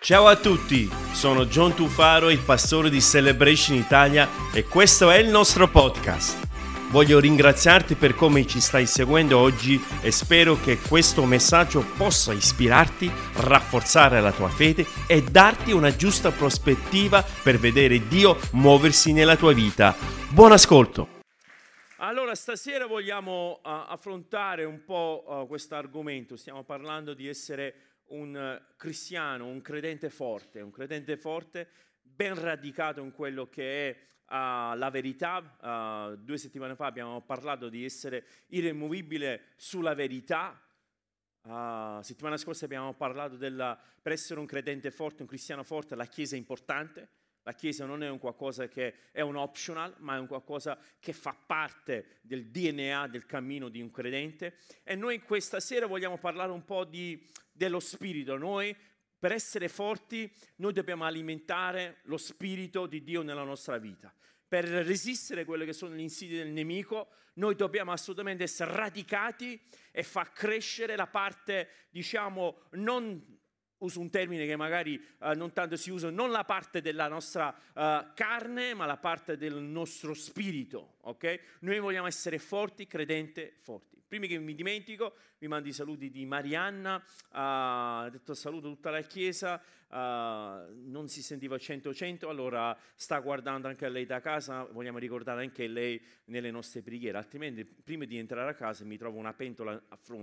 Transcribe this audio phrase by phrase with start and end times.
[0.00, 5.28] Ciao a tutti, sono John Tufaro, il pastore di Celebration Italia e questo è il
[5.28, 6.46] nostro podcast.
[6.90, 13.10] Voglio ringraziarti per come ci stai seguendo oggi e spero che questo messaggio possa ispirarti,
[13.38, 19.52] rafforzare la tua fede e darti una giusta prospettiva per vedere Dio muoversi nella tua
[19.52, 19.96] vita.
[20.30, 21.16] Buon ascolto!
[22.00, 26.36] Allora, stasera vogliamo uh, affrontare un po' uh, questo argomento.
[26.36, 31.68] Stiamo parlando di essere un uh, cristiano, un credente forte, un credente forte
[32.00, 36.16] ben radicato in quello che è la verità.
[36.18, 40.60] due settimane fa abbiamo parlato di essere irremovibile sulla verità.
[42.02, 46.34] settimana scorsa abbiamo parlato della, per essere un credente forte, un cristiano forte, la Chiesa
[46.34, 47.08] è importante.
[47.48, 51.14] La Chiesa non è un qualcosa che è un optional, ma è un qualcosa che
[51.14, 54.58] fa parte del DNA, del cammino di un credente.
[54.82, 58.36] E noi questa sera vogliamo parlare un po' di, dello spirito.
[58.36, 58.76] Noi,
[59.18, 64.12] per essere forti, noi dobbiamo alimentare lo spirito di Dio nella nostra vita.
[64.46, 69.58] Per resistere a quelle che sono gli insidie del nemico, noi dobbiamo assolutamente essere radicati
[69.90, 73.37] e far crescere la parte, diciamo, non
[73.78, 77.48] uso un termine che magari uh, non tanto si usa, non la parte della nostra
[77.48, 81.40] uh, carne, ma la parte del nostro spirito, ok?
[81.60, 83.96] Noi vogliamo essere forti, credente, forti.
[84.08, 88.90] Prima che mi dimentico, vi mando i saluti di Marianna, uh, ha detto saluto tutta
[88.90, 95.40] la chiesa, non si sentiva 100-100, allora sta guardando anche lei da casa, vogliamo ricordare
[95.40, 99.80] anche lei nelle nostre preghiere, altrimenti prima di entrare a casa mi trovo una pentola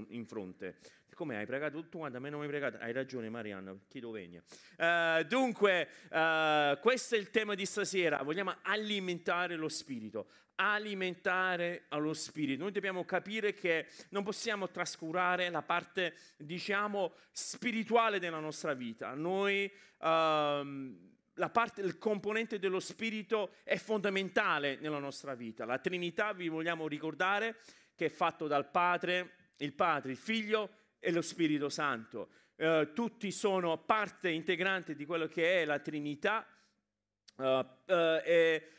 [0.10, 0.78] in fronte
[1.16, 2.00] come hai pregato tu?
[2.00, 2.78] Guarda, a me non hai pregato.
[2.78, 4.44] Hai ragione, Marianna, chi lo vegna.
[4.78, 8.22] Uh, dunque, uh, questo è il tema di stasera.
[8.22, 10.28] Vogliamo alimentare lo spirito.
[10.56, 12.62] Alimentare allo spirito.
[12.62, 19.16] Noi dobbiamo capire che non possiamo trascurare la parte, diciamo, spirituale della nostra vita.
[19.16, 19.72] Noi.
[19.98, 25.66] Uh, la parte, il componente dello spirito è fondamentale nella nostra vita.
[25.66, 27.58] La Trinità, vi vogliamo ricordare,
[27.94, 30.70] che è fatto dal Padre, il Padre, il Figlio
[31.06, 32.30] e lo Spirito Santo.
[32.56, 36.48] Uh, tutti sono parte integrante di quello che è la Trinità
[37.36, 37.66] uh, uh,
[38.24, 38.70] e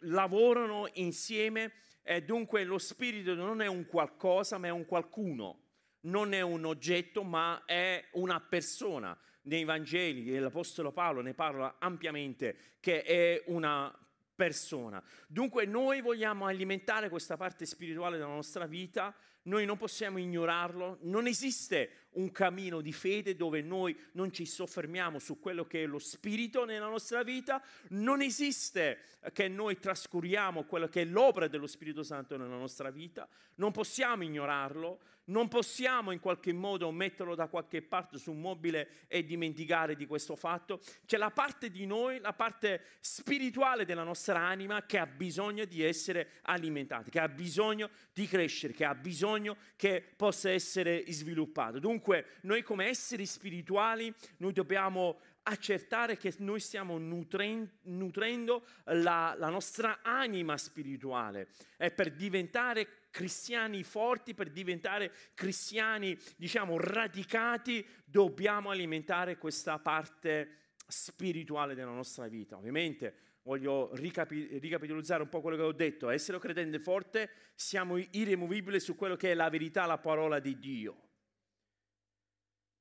[0.00, 1.72] lavorano insieme
[2.02, 5.62] e dunque lo Spirito non è un qualcosa ma è un qualcuno,
[6.00, 9.18] non è un oggetto ma è una persona.
[9.42, 13.96] Nei Vangeli l'Apostolo Paolo ne parla ampiamente che è una
[14.34, 15.02] persona.
[15.26, 19.14] Dunque noi vogliamo alimentare questa parte spirituale della nostra vita
[19.48, 25.18] noi non possiamo ignorarlo, non esiste un cammino di fede dove noi non ci soffermiamo
[25.18, 29.00] su quello che è lo spirito nella nostra vita, non esiste
[29.32, 34.24] che noi trascuriamo quello che è l'opera dello Spirito Santo nella nostra vita, non possiamo
[34.24, 39.94] ignorarlo, non possiamo in qualche modo metterlo da qualche parte su un mobile e dimenticare
[39.94, 40.80] di questo fatto.
[41.06, 45.82] C'è la parte di noi, la parte spirituale della nostra anima che ha bisogno di
[45.82, 51.78] essere alimentata, che ha bisogno di crescere, che ha bisogno che possa essere sviluppato.
[51.78, 59.48] Dunque Dunque, noi come esseri spirituali, noi dobbiamo accertare che noi stiamo nutrendo la, la
[59.48, 69.36] nostra anima spirituale e per diventare cristiani forti, per diventare cristiani, diciamo, radicati, dobbiamo alimentare
[69.36, 72.56] questa parte spirituale della nostra vita.
[72.56, 76.10] Ovviamente voglio ricapi- ricapitolizzare un po' quello che ho detto.
[76.10, 81.06] Essere credente forte, siamo irremovibili su quello che è la verità, la parola di Dio.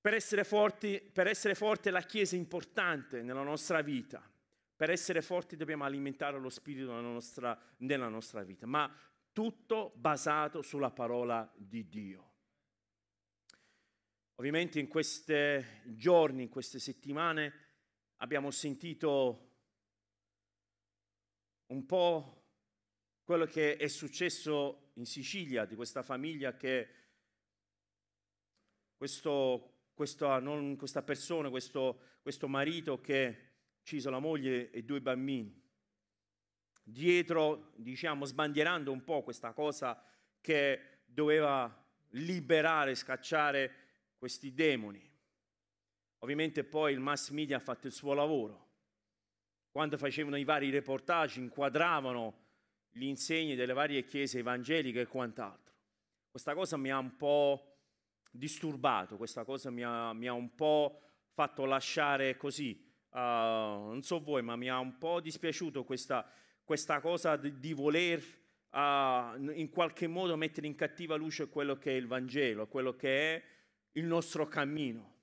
[0.07, 4.25] Per essere forti, per essere forte la Chiesa è importante nella nostra vita.
[4.73, 8.89] Per essere forti dobbiamo alimentare lo Spirito nella nostra, nella nostra vita, ma
[9.33, 12.35] tutto basato sulla parola di Dio.
[14.35, 17.53] Ovviamente in questi giorni, in queste settimane,
[18.21, 19.55] abbiamo sentito
[21.65, 22.45] un po'
[23.25, 26.93] quello che è successo in Sicilia, di questa famiglia che
[28.95, 35.01] questo questa, non, questa persona, questo, questo marito che ha ucciso la moglie e due
[35.01, 35.59] bambini.
[36.83, 39.99] Dietro, diciamo, sbandierando un po' questa cosa
[40.39, 43.73] che doveva liberare, scacciare
[44.19, 45.01] questi demoni.
[46.19, 48.67] Ovviamente poi il mass media ha fatto il suo lavoro.
[49.71, 52.45] Quando facevano i vari reportage inquadravano
[52.91, 55.73] gli insegni delle varie chiese evangeliche e quant'altro.
[56.29, 57.76] Questa cosa mi ha un po'
[58.31, 61.01] disturbato, questa cosa mi ha, mi ha un po'
[61.33, 66.29] fatto lasciare così, uh, non so voi, ma mi ha un po' dispiaciuto questa,
[66.63, 68.19] questa cosa di, di voler
[68.71, 73.35] uh, in qualche modo mettere in cattiva luce quello che è il Vangelo, quello che
[73.35, 73.43] è
[73.93, 75.15] il nostro cammino.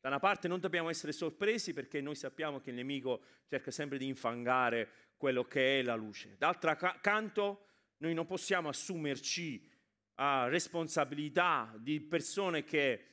[0.00, 3.98] Da una parte non dobbiamo essere sorpresi perché noi sappiamo che il nemico cerca sempre
[3.98, 6.36] di infangare quello che è la luce.
[6.38, 7.66] D'altro canto,
[7.98, 9.68] noi non possiamo assumerci
[10.16, 13.06] uh, responsabilità di persone che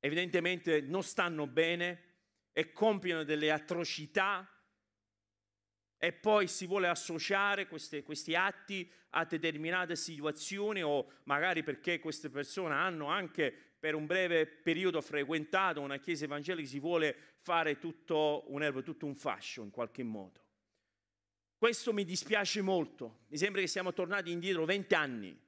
[0.00, 2.08] evidentemente non stanno bene
[2.52, 4.48] e compiono delle atrocità
[6.02, 12.30] e poi si vuole associare queste, questi atti a determinate situazioni o magari perché queste
[12.30, 18.44] persone hanno anche per un breve periodo frequentato una chiesa evangelica, si vuole fare tutto
[18.48, 20.44] un erbo, tutto un fascio in qualche modo.
[21.56, 25.38] Questo mi dispiace molto, mi sembra che siamo tornati indietro vent'anni.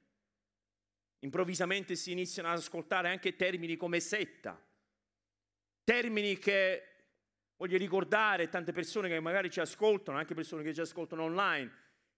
[1.23, 4.61] Improvvisamente si iniziano ad ascoltare anche termini come setta,
[5.83, 6.93] termini che
[7.63, 11.71] Voglio ricordare tante persone che magari ci ascoltano, anche persone che ci ascoltano online.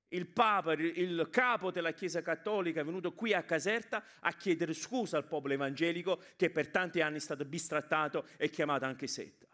[0.07, 5.17] Il Papa, il capo della Chiesa Cattolica, è venuto qui a Caserta a chiedere scusa
[5.17, 9.45] al popolo evangelico che per tanti anni è stato bistrattato e chiamato anche setta.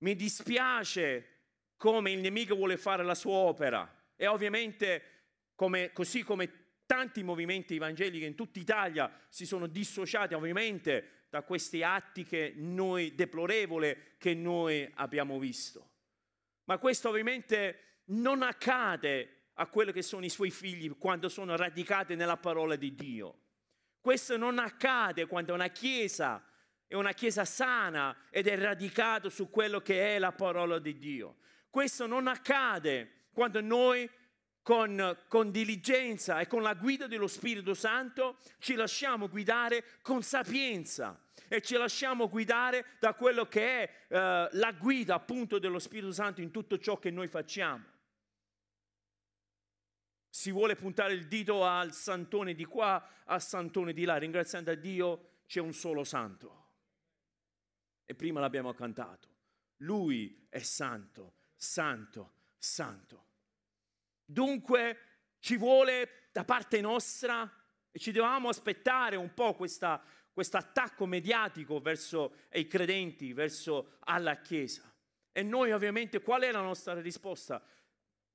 [0.00, 1.36] Mi dispiace
[1.78, 5.02] come il nemico vuole fare la sua opera e ovviamente
[5.54, 11.82] come, così come tanti movimenti evangelici in tutta Italia si sono dissociati ovviamente da questi
[11.82, 15.90] atti che noi, deplorevoli che noi abbiamo visto.
[16.64, 22.14] Ma questo ovviamente non accade a quelli che sono i suoi figli quando sono radicati
[22.14, 23.38] nella parola di Dio.
[24.00, 26.42] Questo non accade quando una chiesa
[26.86, 31.36] è una chiesa sana ed è radicata su quello che è la parola di Dio.
[31.68, 34.08] Questo non accade quando noi
[34.68, 41.18] con, con, diligenza e con la guida dello Spirito Santo ci lasciamo guidare con sapienza
[41.48, 46.42] e ci lasciamo guidare da quello che è eh, la guida appunto dello Spirito Santo
[46.42, 47.82] in tutto ciò che noi facciamo.
[50.28, 54.74] Si vuole puntare il dito al santone di qua, al santone di là, ringraziando a
[54.74, 56.66] Dio c'è un solo santo.
[58.04, 59.28] E prima l'abbiamo cantato.
[59.78, 63.27] Lui è santo, santo, santo.
[64.30, 64.98] Dunque
[65.38, 67.50] ci vuole da parte nostra
[67.90, 69.86] e ci dovevamo aspettare un po' questo
[70.34, 74.82] attacco mediatico verso i credenti, verso alla Chiesa.
[75.32, 77.64] E noi ovviamente qual è la nostra risposta?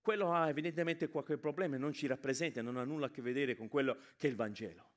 [0.02, 3.56] Quello ha evidentemente qualche problema e non ci rappresenta, non ha nulla a che vedere
[3.56, 4.90] con quello che è il Vangelo.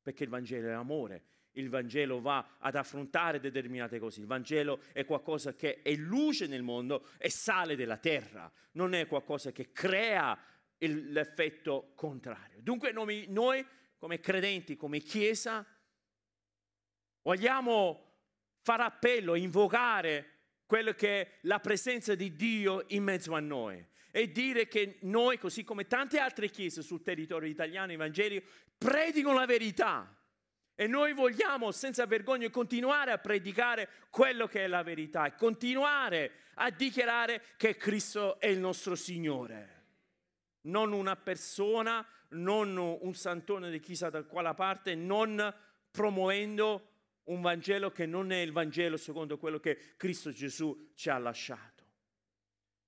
[0.00, 4.20] Perché il Vangelo è amore, il Vangelo va ad affrontare determinate cose.
[4.20, 9.06] Il Vangelo è qualcosa che è luce nel mondo, è sale della terra, non è
[9.06, 10.38] qualcosa che crea
[10.78, 12.60] l'effetto contrario.
[12.60, 13.64] Dunque noi, noi
[13.98, 15.64] come credenti, come Chiesa,
[17.22, 18.10] vogliamo
[18.62, 20.30] fare appello, invocare
[20.66, 25.38] quello che è la presenza di Dio in mezzo a noi e dire che noi,
[25.38, 30.21] così come tante altre chiese sul territorio italiano evangelico, predicano la verità
[30.74, 36.32] e noi vogliamo senza vergogna continuare a predicare quello che è la verità e continuare
[36.54, 39.80] a dichiarare che Cristo è il nostro Signore.
[40.62, 45.54] Non una persona, non un santone di chissà da quale parte, non
[45.90, 46.88] promuovendo
[47.24, 51.84] un Vangelo che non è il Vangelo secondo quello che Cristo Gesù ci ha lasciato.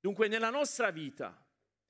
[0.00, 1.44] Dunque nella nostra vita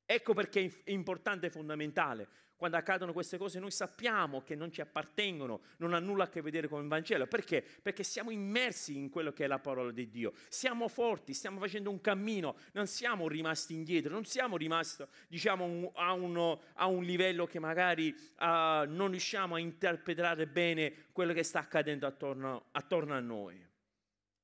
[0.07, 2.29] Ecco perché è importante e fondamentale.
[2.57, 6.41] Quando accadono queste cose noi sappiamo che non ci appartengono, non hanno nulla a che
[6.41, 7.27] vedere con il Vangelo.
[7.27, 7.63] Perché?
[7.83, 10.33] Perché siamo immersi in quello che è la parola di Dio.
[10.49, 16.13] Siamo forti, stiamo facendo un cammino, non siamo rimasti indietro, non siamo rimasti diciamo, a,
[16.13, 21.59] uno, a un livello che magari uh, non riusciamo a interpretare bene quello che sta
[21.59, 23.73] accadendo attorno, attorno a noi.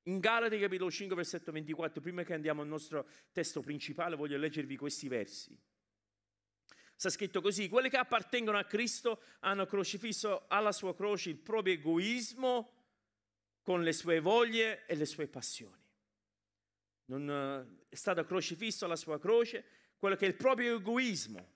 [0.04, 4.76] In Galati capitolo 5 versetto 24, prima che andiamo al nostro testo principale, voglio leggervi
[4.76, 5.56] questi versi.
[7.00, 11.73] Sta scritto così, quelli che appartengono a Cristo hanno crocifisso alla sua croce il proprio
[11.73, 12.73] egoismo
[13.62, 15.83] con le sue voglie e le sue passioni.
[17.07, 19.64] Non eh, è stato crocifisso alla sua croce
[19.97, 21.52] quello che è il proprio egoismo,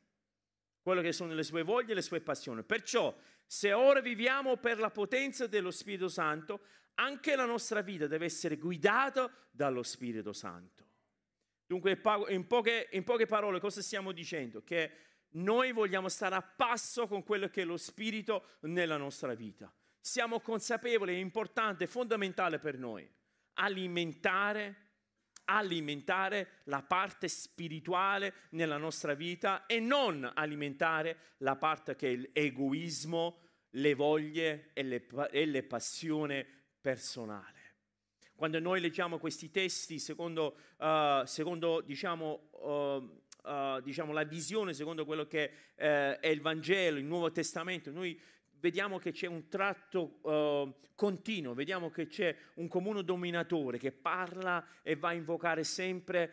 [0.81, 2.63] quello che sono le sue voglie e le sue passioni.
[2.63, 6.61] Perciò, se ora viviamo per la potenza dello Spirito Santo,
[6.95, 10.87] anche la nostra vita deve essere guidata dallo Spirito Santo.
[11.67, 14.63] Dunque, in poche, in poche parole, cosa stiamo dicendo?
[14.63, 19.73] Che noi vogliamo stare a passo con quello che è lo Spirito nella nostra vita.
[20.01, 23.09] Siamo consapevoli, è importante, è fondamentale per noi
[23.55, 24.77] alimentare,
[25.45, 33.39] alimentare la parte spirituale nella nostra vita e non alimentare la parte che è l'egoismo,
[33.71, 36.45] le voglie e le, e le passioni
[36.81, 37.53] personale.
[38.37, 45.05] Quando noi leggiamo questi testi secondo, uh, secondo diciamo, uh, uh, diciamo, la visione, secondo
[45.05, 48.19] quello che è il Vangelo, il Nuovo Testamento, noi
[48.61, 54.65] vediamo che c'è un tratto uh, continuo, vediamo che c'è un comune dominatore che parla
[54.83, 56.33] e va a invocare sempre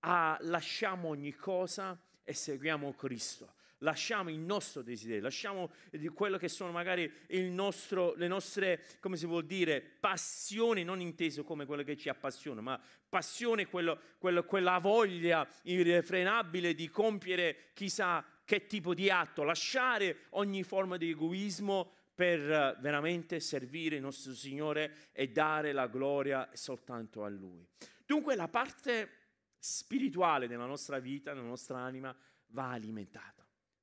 [0.00, 5.70] a lasciamo ogni cosa e seguiamo Cristo lasciamo il nostro desiderio, lasciamo
[6.14, 7.10] quello che sono magari
[7.50, 12.60] nostro, le nostre, come si vuol dire, passioni, non inteso come quello che ci appassiona,
[12.60, 20.26] ma passione, quello, quello, quella voglia irrefrenabile di compiere chissà che tipo di atto, lasciare
[20.30, 27.24] ogni forma di egoismo per veramente servire il nostro Signore e dare la gloria soltanto
[27.24, 27.66] a Lui.
[28.04, 29.20] Dunque la parte
[29.58, 32.14] spirituale della nostra vita, della nostra anima,
[32.48, 33.41] va alimentata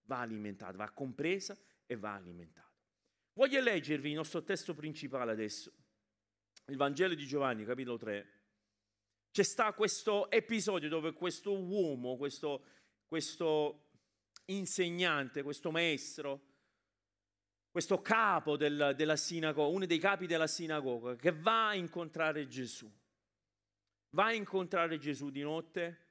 [0.09, 2.67] va alimentata, va compresa e va alimentata.
[3.33, 5.71] Voglio leggervi il nostro testo principale adesso,
[6.65, 8.37] il Vangelo di Giovanni, capitolo 3.
[9.31, 12.65] C'è sta questo episodio dove questo uomo, questo,
[13.05, 13.91] questo
[14.45, 16.47] insegnante, questo maestro,
[17.69, 22.91] questo capo del, della sinagoga, uno dei capi della sinagoga, che va a incontrare Gesù.
[24.15, 26.08] Va a incontrare Gesù di notte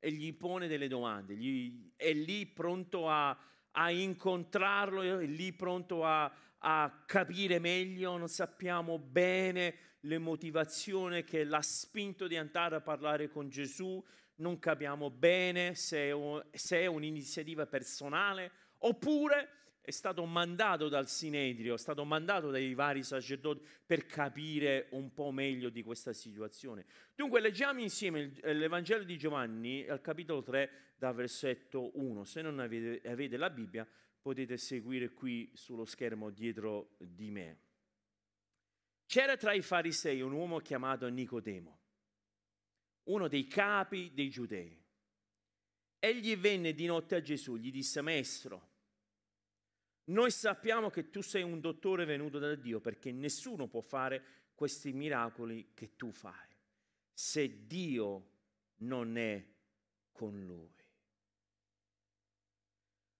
[0.00, 3.38] e gli pone delle domande, gli, è lì pronto a,
[3.72, 11.44] a incontrarlo, è lì pronto a, a, capire meglio, non sappiamo bene le motivazioni che
[11.44, 14.02] l'ha spinto di andare a parlare con Gesù,
[14.36, 16.14] non capiamo bene se è,
[16.56, 23.02] se è un'iniziativa personale oppure è stato mandato dal Sinedrio, è stato mandato dai vari
[23.02, 26.84] sacerdoti per capire un po' meglio di questa situazione.
[27.14, 32.24] Dunque leggiamo insieme eh, l'Evangelo di Giovanni al capitolo 3 da versetto 1.
[32.24, 33.86] Se non avete, avete la Bibbia
[34.20, 37.58] potete seguire qui sullo schermo dietro di me.
[39.06, 41.78] C'era tra i farisei un uomo chiamato Nicodemo,
[43.04, 44.78] uno dei capi dei giudei.
[45.98, 48.69] Egli venne di notte a Gesù, gli disse, Maestro,
[50.04, 54.22] noi sappiamo che tu sei un dottore venuto da Dio perché nessuno può fare
[54.54, 56.48] questi miracoli che tu fai
[57.20, 58.28] se Dio
[58.78, 59.44] non è
[60.10, 60.74] con lui.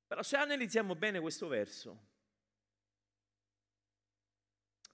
[0.07, 2.09] Però se analizziamo bene questo verso,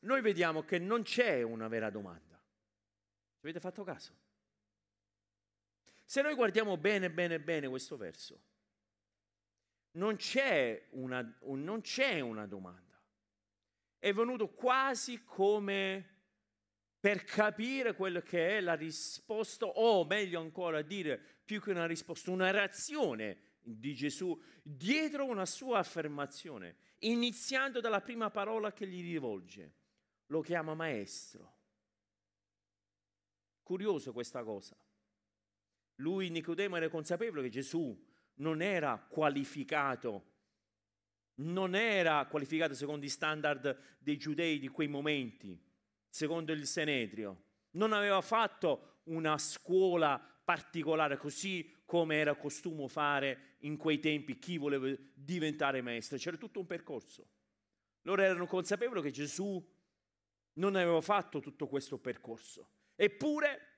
[0.01, 2.35] noi vediamo che non c'è una vera domanda.
[2.37, 4.13] Ci avete fatto caso?
[6.05, 8.41] Se noi guardiamo bene, bene, bene questo verso,
[9.97, 13.01] non c'è una, non c'è una domanda.
[13.99, 16.15] È venuto quasi come
[16.99, 22.31] per capire quello che è la risposta, o meglio ancora dire, più che una risposta,
[22.31, 29.75] una reazione di Gesù dietro una sua affermazione, iniziando dalla prima parola che gli rivolge.
[30.27, 31.55] Lo chiama maestro.
[33.63, 34.77] Curioso questa cosa.
[35.97, 37.97] Lui, Nicodemo, era consapevole che Gesù
[38.37, 40.33] non era qualificato,
[41.37, 45.59] non era qualificato secondo i standard dei giudei di quei momenti,
[46.09, 53.77] secondo il Senedrio, non aveva fatto una scuola particolare così come era costume fare in
[53.77, 57.29] quei tempi chi voleva diventare maestro, c'era tutto un percorso.
[58.03, 59.65] Loro erano consapevoli che Gesù
[60.55, 62.71] non aveva fatto tutto questo percorso.
[62.95, 63.75] Eppure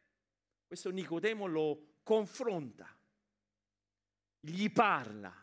[0.67, 2.98] questo Nicodemo lo confronta
[4.49, 5.35] gli parla.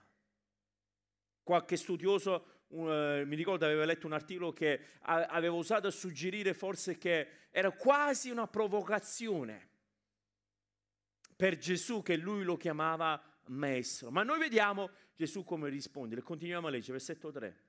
[1.44, 6.54] Qualche studioso, uh, mi ricordo, aveva letto un articolo che a- aveva usato a suggerire
[6.54, 9.70] forse che era quasi una provocazione
[11.36, 14.10] per Gesù che lui lo chiamava maestro.
[14.10, 16.22] Ma noi vediamo Gesù come risponde.
[16.22, 17.64] Continuiamo a leggere, versetto 3.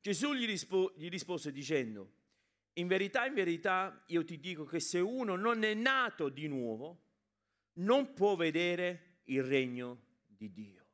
[0.00, 2.12] Gesù gli, rispo- gli rispose dicendo,
[2.74, 7.02] in verità, in verità, io ti dico che se uno non è nato di nuovo,
[7.74, 10.03] non può vedere il regno
[10.48, 10.86] di Dio.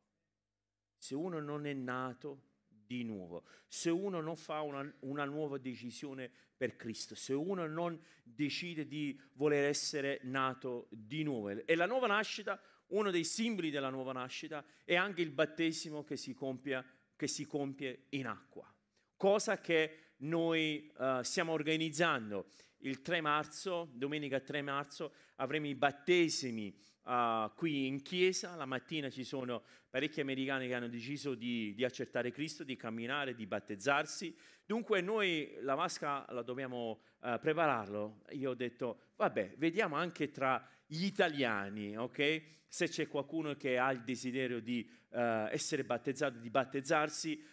[0.97, 6.31] Se uno non è nato di nuovo, se uno non fa una, una, nuova decisione
[6.57, 11.49] per Cristo, se uno non decide di voler essere nato di nuovo.
[11.51, 16.17] E la nuova nascita, uno dei simboli della nuova nascita, è anche il battesimo che
[16.17, 16.85] si, compia,
[17.17, 18.73] che si compie in acqua,
[19.17, 22.49] cosa che noi uh, stiamo organizzando.
[22.83, 29.11] Il 3 marzo, domenica 3 marzo, avremo i battesimi uh, qui in chiesa, la mattina
[29.11, 34.37] ci sono parecchi americani che hanno deciso di, di, accettare Cristo, di camminare, di battezzarsi.
[34.65, 38.23] Dunque noi la vasca la dobbiamo uh, prepararlo.
[38.31, 42.43] Io ho detto, vabbè, vediamo anche tra gli italiani, ok?
[42.67, 45.19] Se c'è qualcuno che ha il desiderio di uh,
[45.51, 47.45] essere battezzato, di battezzarsi,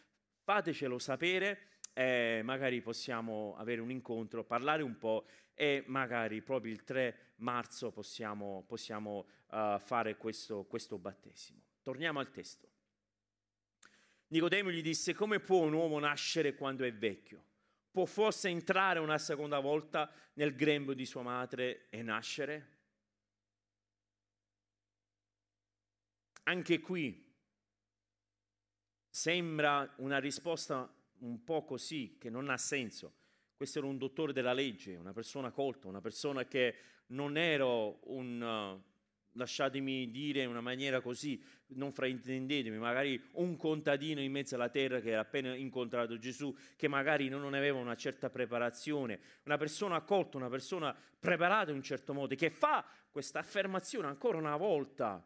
[0.44, 1.62] fatecelo sapere.
[1.94, 5.26] Eh, magari possiamo avere un incontro, parlare un po'
[5.56, 11.62] e magari proprio il 3 marzo possiamo, possiamo fare questo, questo battesimo.
[11.82, 12.68] Torniamo al testo.
[14.28, 17.44] Nicodemo gli disse, come può un uomo nascere quando è vecchio?
[17.92, 22.76] Può forse entrare una seconda volta nel grembo di sua madre e nascere?
[26.44, 27.26] Anche qui
[29.10, 33.14] sembra una risposta un po' così, che non ha senso.
[33.56, 36.76] Questo era un dottore della legge, una persona colta, una persona che
[37.08, 38.80] non era un,
[39.38, 45.00] lasciatemi dire in una maniera così, non fraintendetemi, magari un contadino in mezzo alla terra
[45.00, 50.38] che ha appena incontrato Gesù, che magari non aveva una certa preparazione, una persona accolta,
[50.38, 55.26] una persona preparata in un certo modo, che fa questa affermazione ancora una volta,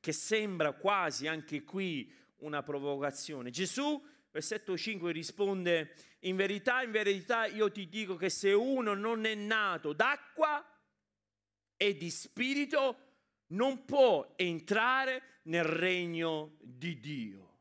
[0.00, 3.50] che sembra quasi anche qui una provocazione.
[3.50, 9.24] Gesù, versetto 5, risponde, in verità, in verità io ti dico che se uno non
[9.24, 10.64] è nato d'acqua,
[11.82, 13.08] e di spirito
[13.48, 17.58] non può entrare nel regno di Dio.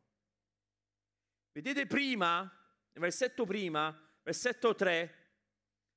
[1.53, 5.15] Vedete prima, nel versetto prima, versetto 3,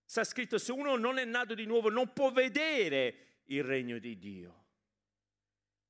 [0.05, 4.17] sta scritto se uno non è nato di nuovo non può vedere il regno di
[4.17, 4.67] Dio.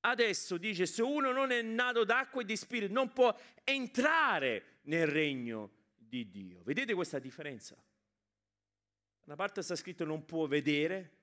[0.01, 5.07] Adesso dice se uno non è nato d'acqua e di spirito non può entrare nel
[5.07, 6.62] regno di Dio.
[6.62, 7.75] Vedete questa differenza?
[7.75, 11.21] Da una parte sta scritto non può vedere,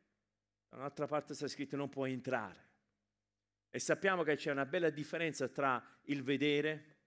[0.70, 2.68] da un'altra parte sta scritto non può entrare.
[3.72, 6.98] E sappiamo che c'è una bella differenza tra il vedere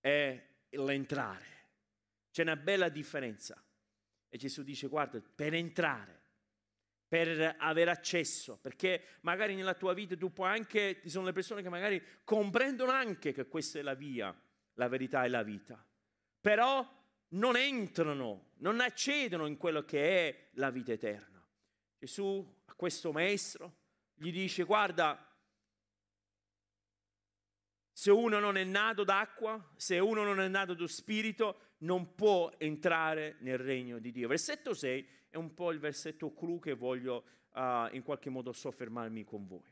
[0.00, 1.46] e l'entrare.
[2.30, 3.62] C'è una bella differenza.
[4.28, 6.20] E Gesù dice, guarda, per entrare,
[7.08, 11.62] per avere accesso, perché magari nella tua vita tu puoi anche, ci sono le persone
[11.62, 14.32] che magari comprendono anche che questa è la via,
[14.74, 15.84] la verità e la vita,
[16.40, 16.88] però
[17.30, 21.39] non entrano, non accedono in quello che è la vita eterna.
[22.00, 23.76] Gesù questo maestro,
[24.14, 25.22] gli dice guarda,
[27.92, 32.50] se uno non è nato d'acqua, se uno non è nato da spirito, non può
[32.56, 34.28] entrare nel regno di Dio.
[34.28, 39.22] Versetto 6 è un po' il versetto clou che voglio uh, in qualche modo soffermarmi
[39.24, 39.70] con voi.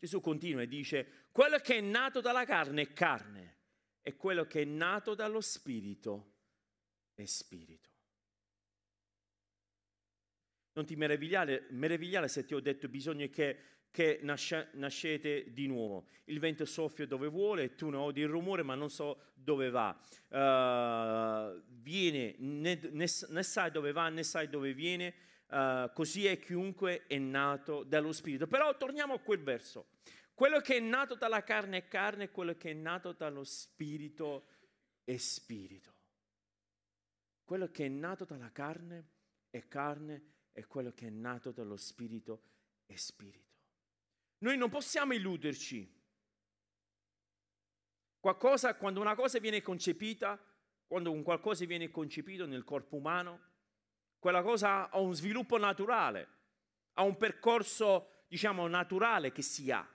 [0.00, 3.56] Gesù continua e dice, quello che è nato dalla carne è carne
[4.02, 6.34] e quello che è nato dallo spirito
[7.14, 7.97] è spirito.
[10.78, 13.58] Non ti meravigliare, meravigliare se ti ho detto bisogna che,
[13.90, 16.06] che nasce, nascete di nuovo.
[16.26, 19.88] Il vento soffia dove vuole tu ne odi il rumore ma non so dove va.
[20.28, 25.14] Uh, viene, né, né, né, sai dove va né sai dove viene.
[25.48, 28.46] Uh, così è chiunque è nato dallo Spirito.
[28.46, 29.88] Però torniamo a quel verso.
[30.32, 34.46] Quello che è nato dalla carne è carne, quello che è nato dallo Spirito
[35.02, 35.92] è Spirito.
[37.42, 39.06] Quello che è nato dalla carne
[39.50, 42.42] è carne e quello che è nato dallo Spirito
[42.84, 43.46] è Spirito.
[44.38, 45.96] Noi non possiamo illuderci.
[48.18, 50.36] Qualcosa, quando una cosa viene concepita,
[50.84, 53.40] quando un qualcosa viene concepito nel corpo umano,
[54.18, 56.28] quella cosa ha un sviluppo naturale,
[56.94, 59.88] ha un percorso, diciamo, naturale che si ha,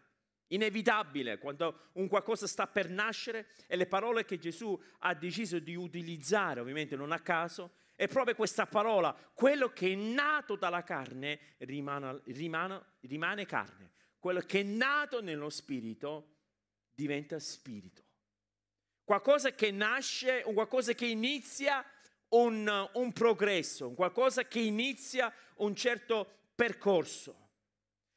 [0.47, 5.75] inevitabile, quando un qualcosa sta per nascere e le parole che Gesù ha deciso di
[5.75, 11.55] utilizzare, ovviamente non a caso, è proprio questa parola, quello che è nato dalla carne
[11.59, 16.35] rimane, rimane, rimane carne, quello che è nato nello spirito
[16.93, 18.01] diventa spirito.
[19.03, 21.85] Qualcosa che nasce, qualcosa che inizia
[22.29, 27.41] un, un progresso, qualcosa che inizia un certo percorso.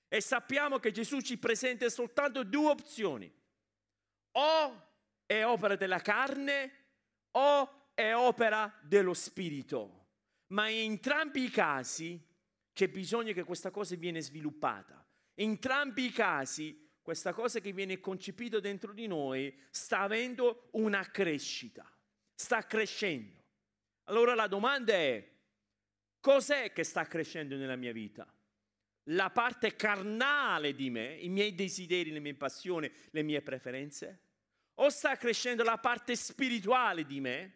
[0.09, 3.35] E sappiamo che Gesù ci presenta soltanto due opzioni.
[4.33, 4.89] O
[5.27, 6.85] è opera della carne
[7.33, 10.09] o è opera dello Spirito.
[10.49, 12.23] Ma in entrambi i casi
[12.75, 15.03] c'è bisogno che questa cosa viene sviluppata.
[15.37, 21.09] In entrambi i casi questa cosa che viene concepita dentro di noi sta avendo una
[21.11, 21.91] crescita,
[22.35, 23.45] sta crescendo.
[24.05, 25.27] Allora la domanda è,
[26.21, 28.31] cos'è che sta crescendo nella mia vita?
[29.05, 34.21] La parte carnale di me, i miei desideri, le mie passioni, le mie preferenze?
[34.75, 37.55] O sta crescendo la parte spirituale di me?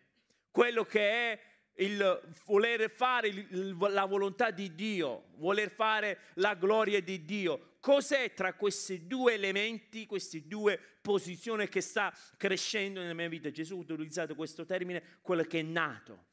[0.50, 1.40] Quello che è
[1.80, 7.76] il voler fare la volontà di Dio, voler fare la gloria di Dio.
[7.80, 13.50] Cos'è tra questi due elementi, queste due posizioni che sta crescendo nella mia vita?
[13.50, 16.26] Gesù ha utilizzato questo termine, quello che è nato.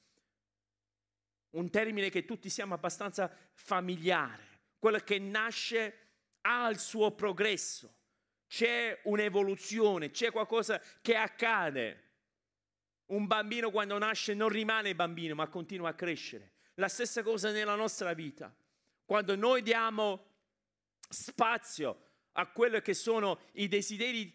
[1.51, 4.43] Un termine che tutti siamo abbastanza familiari.
[4.77, 6.07] Quello che nasce
[6.41, 7.93] ha il suo progresso.
[8.47, 12.06] C'è un'evoluzione, c'è qualcosa che accade.
[13.07, 16.53] Un bambino quando nasce non rimane bambino, ma continua a crescere.
[16.75, 18.53] La stessa cosa nella nostra vita.
[19.05, 20.25] Quando noi diamo
[21.09, 24.33] spazio a quello che sono i desideri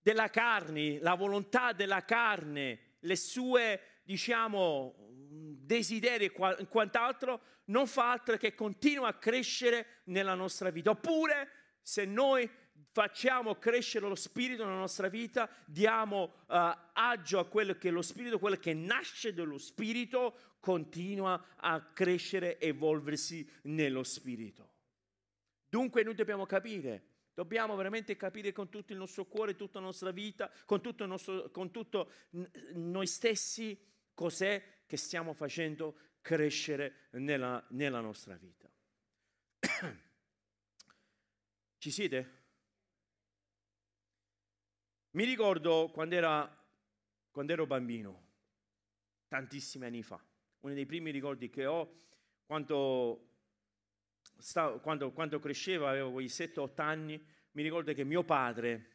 [0.00, 8.36] della carne, la volontà della carne, le sue, diciamo, desideri e quant'altro, non fa altro
[8.36, 10.90] che continua a crescere nella nostra vita.
[10.90, 12.48] Oppure, se noi
[12.94, 16.54] facciamo crescere lo spirito nella nostra vita, diamo uh,
[16.92, 22.56] agio a quello che è lo spirito, quello che nasce dallo spirito, continua a crescere
[22.58, 24.70] e evolversi nello spirito.
[25.68, 30.12] Dunque noi dobbiamo capire Dobbiamo veramente capire con tutto il nostro cuore, tutta la nostra
[30.12, 32.12] vita, con tutto, nostro, con tutto
[32.74, 33.76] noi stessi,
[34.14, 38.70] cos'è che stiamo facendo crescere nella, nella nostra vita.
[41.78, 42.43] Ci siete?
[45.14, 46.64] Mi ricordo quando, era,
[47.30, 48.22] quando ero bambino,
[49.28, 50.20] tantissimi anni fa,
[50.60, 51.94] uno dei primi ricordi che ho,
[52.44, 53.28] quando
[54.38, 58.90] stavo, quando, quando crescevo, avevo quei 7-8 anni, mi ricordo che mio padre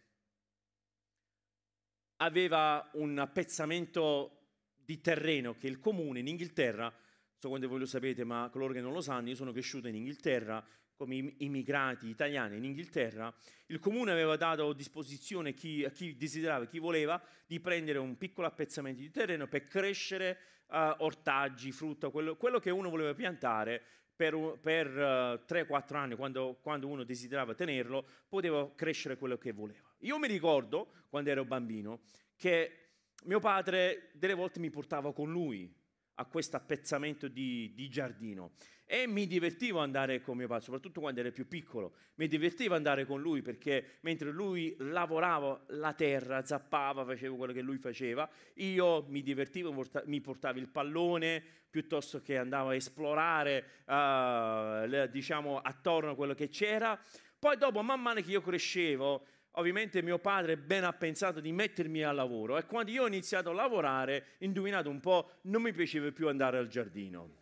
[2.17, 4.39] aveva un appezzamento
[4.75, 6.93] di terreno che il comune in Inghilterra,
[7.37, 9.95] so quando voi lo sapete, ma coloro che non lo sanno, io sono cresciuto in
[9.95, 10.61] Inghilterra
[10.99, 13.33] come immigrati italiani in Inghilterra,
[13.67, 18.17] il comune aveva dato a disposizione chi, a chi desiderava, chi voleva, di prendere un
[18.17, 23.81] piccolo appezzamento di terreno per crescere uh, ortaggi, frutta, quello, quello, che uno voleva piantare
[24.13, 29.53] per, per uh, eh, 3-4 anni, quando, quando, uno desiderava tenerlo, poteva crescere quello che
[29.53, 29.87] voleva.
[29.99, 32.01] Io mi ricordo, quando ero bambino,
[32.35, 32.89] che
[33.23, 35.73] mio padre delle volte mi portava con lui
[36.19, 38.51] a questo appezzamento di, di, giardino
[38.85, 43.05] e mi divertivo andare con mio padre, soprattutto quando ero più piccolo, mi divertivo andare
[43.05, 49.05] con lui perché mentre lui lavorava la terra, zappava, faceva quello che lui faceva, io
[49.07, 49.73] mi divertivo,
[50.05, 56.49] mi portavo il pallone piuttosto che andavo a esplorare, uh, diciamo, attorno a quello che
[56.49, 56.99] c'era.
[57.37, 62.03] Poi dopo, man mano che io crescevo, ovviamente mio padre ben ha pensato di mettermi
[62.03, 66.11] al lavoro e quando io ho iniziato a lavorare, indovinate un po', non mi piaceva
[66.11, 67.37] più andare al giardino.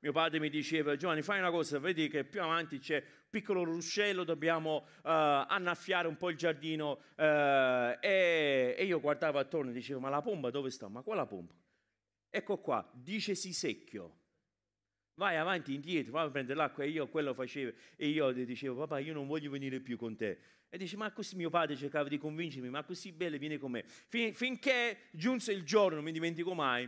[0.00, 3.64] Mio padre mi diceva, Giovanni, fai una cosa, vedi che più avanti c'è un piccolo
[3.64, 7.00] ruscello, dobbiamo uh, annaffiare un po' il giardino.
[7.16, 10.86] Uh, e, e, io guardavo attorno e dicevo, ma la pompa dove sta?
[10.88, 11.54] Ma quale pompa?
[12.30, 14.25] Ecco qua, dice si secchio.
[15.16, 17.72] Vai avanti, indietro, vai a prendere l'acqua e io quello facevo.
[17.96, 20.38] E io gli dicevo, papà, io non voglio venire più con te.
[20.68, 23.84] E dice, ma così mio padre cercava di convincermi, ma così belle vieni con me.
[23.86, 26.86] Fin, finché giunse il giorno, non mi dimentico mai,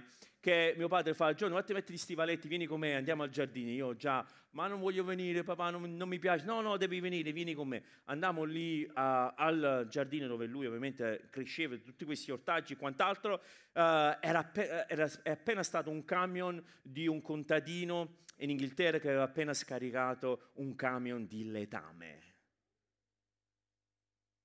[0.49, 3.29] che mio padre fa, Giorno, vatti a mettere gli stivaletti, vieni con me, andiamo al
[3.29, 3.71] giardino.
[3.71, 6.47] Io già, ma non voglio venire, papà, non, non mi piace.
[6.47, 7.83] No, no, devi venire, vieni con me.
[8.05, 13.43] Andiamo lì uh, al giardino dove lui ovviamente cresceva, tutti questi ortaggi e quant'altro.
[13.75, 14.51] Uh, era,
[14.89, 20.53] era, è appena stato un camion di un contadino in Inghilterra che aveva appena scaricato
[20.55, 22.23] un camion di letame.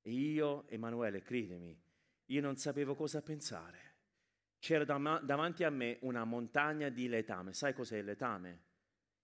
[0.01, 1.79] E io, Emanuele, credimi,
[2.25, 3.82] io non sapevo cosa pensare.
[4.63, 7.51] C'era davanti a me una montagna di letame.
[7.51, 8.61] Sai cos'è il letame?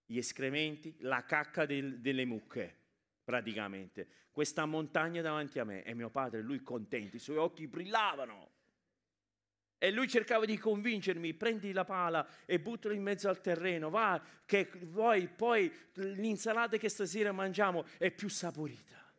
[0.04, 2.76] Gli escrementi, la cacca del, delle mucche,
[3.24, 4.06] praticamente.
[4.30, 8.50] Questa montagna davanti a me e mio padre, lui contento, i suoi occhi brillavano.
[9.78, 14.22] E lui cercava di convincermi, prendi la pala e buttala in mezzo al terreno, va,
[14.44, 19.10] che poi, poi l'insalata che stasera mangiamo è più saporita.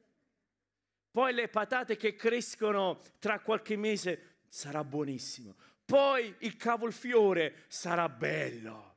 [1.10, 5.56] Poi le patate che crescono tra qualche mese sarà buonissimo.
[5.92, 8.96] Poi il cavolfiore sarà bello.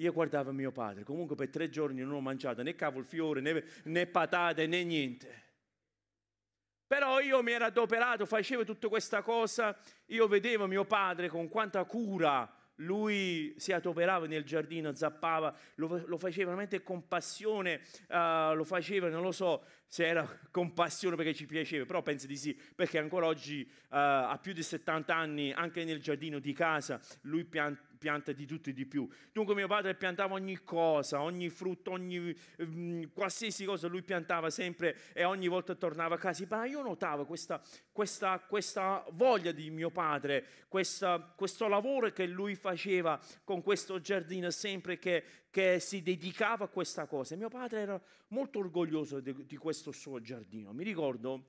[0.00, 4.06] Io guardavo mio padre, comunque per tre giorni non ho mangiato né cavolfiore né, né
[4.06, 5.44] patate né niente.
[6.86, 9.74] Però io mi ero adoperato, facevo tutta questa cosa,
[10.08, 16.18] io vedevo mio padre con quanta cura lui si adoperava nel giardino, zappava, lo, lo
[16.18, 21.34] faceva veramente con passione, uh, lo faceva, non lo so se era con passione perché
[21.34, 25.52] ci piaceva, però penso di sì, perché ancora oggi uh, a più di 70 anni,
[25.52, 29.08] anche nel giardino di casa, lui pianta pianta di tutto e di più.
[29.32, 34.96] Dunque mio padre piantava ogni cosa, ogni frutto, ogni um, qualsiasi cosa lui piantava sempre
[35.12, 36.44] e ogni volta tornava a casa.
[36.48, 42.54] Ma io notavo questa, questa, questa voglia di mio padre, questa, questo lavoro che lui
[42.54, 45.24] faceva con questo giardino sempre che,
[45.56, 47.34] che si dedicava a questa cosa.
[47.34, 50.74] Mio padre era molto orgoglioso di, di questo suo giardino.
[50.74, 51.44] Mi ricordo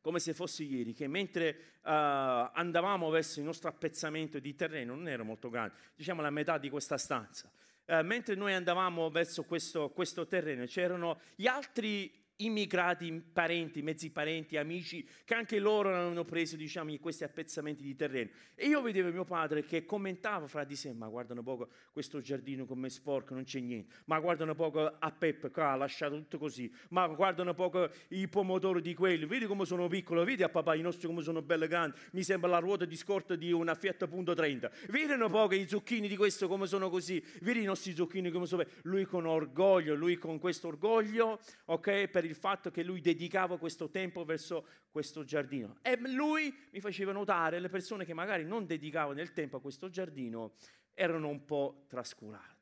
[0.00, 1.48] come se fosse ieri, che mentre
[1.82, 6.56] uh, andavamo verso il nostro appezzamento di terreno, non era molto grande, diciamo la metà
[6.56, 7.50] di questa stanza,
[7.86, 14.56] uh, mentre noi andavamo verso questo, questo terreno, c'erano gli altri immigrati, parenti, mezzi parenti,
[14.56, 18.30] amici, che anche loro hanno preso diciamo, questi appezzamenti di terreno.
[18.54, 22.20] E io vedevo mio padre che commentava fra di sé, ma guarda un poco questo
[22.20, 26.16] giardino come sporco, non c'è niente, ma guarda un poco a Peppe, qua ha lasciato
[26.16, 30.42] tutto così, ma guarda un poco i pomodori di quelli, vedi come sono piccoli, vedi
[30.42, 33.52] a papà i nostri come sono belli grandi, mi sembra la ruota di scorta di
[33.52, 37.62] una Fiat Punto 30, vedi un poco i zucchini di questo come sono così, vedi
[37.62, 42.36] i nostri zucchini come sono, lui con orgoglio, lui con questo orgoglio, ok, per il
[42.36, 45.78] fatto che lui dedicava questo tempo verso questo giardino.
[45.82, 49.90] E lui mi faceva notare le persone che magari non dedicavano il tempo a questo
[49.90, 50.54] giardino
[50.94, 52.58] erano un po' trascurate.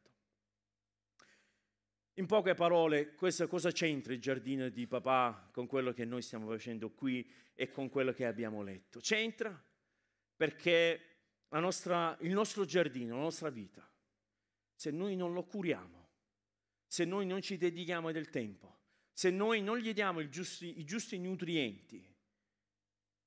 [2.15, 6.91] In poche parole, cosa c'entra il giardino di papà con quello che noi stiamo facendo
[6.91, 8.99] qui e con quello che abbiamo letto?
[8.99, 9.63] C'entra
[10.35, 11.01] perché
[11.51, 13.89] nostra, il nostro giardino, la nostra vita,
[14.75, 16.09] se noi non lo curiamo,
[16.87, 18.78] se noi non ci dedichiamo del tempo,
[19.19, 22.09] se noi non gli diamo giusti, i giusti nutrienti,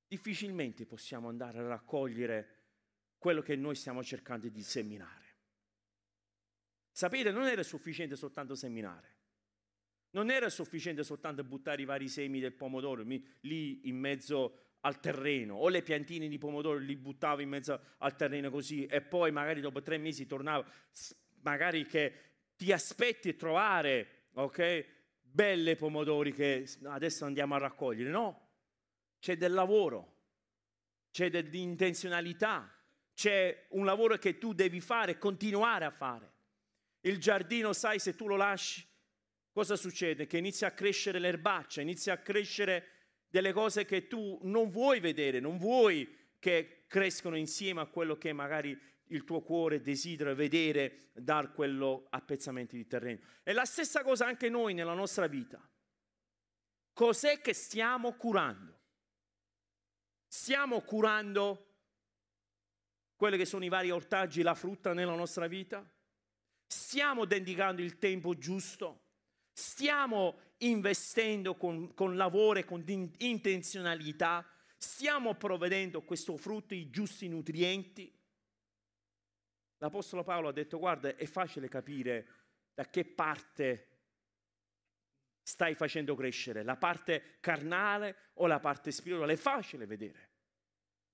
[0.08, 2.60] difficilmente possiamo andare a raccogliere
[3.18, 5.36] quello che noi stiamo cercando di seminare.
[6.94, 9.18] Sapete, non era sufficiente soltanto seminare.
[10.12, 15.56] Non era sufficiente soltanto buttare i vari semi del pomodoro lì in mezzo al terreno
[15.56, 19.60] o le piantine di pomodoro li buttavo in mezzo al terreno così e poi magari
[19.60, 20.64] dopo tre mesi tornavo,
[21.42, 22.14] magari che
[22.56, 25.00] ti aspetti a trovare, ok?
[25.32, 28.50] Belle pomodori che adesso andiamo a raccogliere, no,
[29.20, 30.18] c'è del lavoro,
[31.12, 32.74] c'è dell'intenzionalità,
[33.14, 36.30] c'è un lavoro che tu devi fare, continuare a fare.
[37.02, 38.86] Il giardino, sai, se tu lo lasci,
[39.52, 40.28] cosa succede?
[40.28, 42.88] Che inizia a crescere l'erbaccia, inizia a crescere
[43.28, 48.34] delle cose che tu non vuoi vedere, non vuoi che crescono insieme a quello che
[48.34, 48.78] magari
[49.12, 53.20] il tuo cuore desidera vedere dar quello appezzamento di terreno.
[53.44, 55.62] È la stessa cosa anche noi nella nostra vita.
[56.94, 58.80] Cos'è che stiamo curando?
[60.28, 61.68] Stiamo curando
[63.16, 65.88] quelli che sono i vari ortaggi, la frutta nella nostra vita?
[66.66, 69.04] Stiamo dedicando il tempo giusto?
[69.52, 72.84] Stiamo investendo con, con lavoro e con
[73.18, 74.46] intenzionalità?
[74.78, 78.21] Stiamo provvedendo a questo frutto i giusti nutrienti?
[79.82, 82.28] L'Apostolo Paolo ha detto, guarda, è facile capire
[82.76, 83.88] da che parte
[85.42, 90.30] stai facendo crescere, la parte carnale o la parte spirituale, è facile vedere.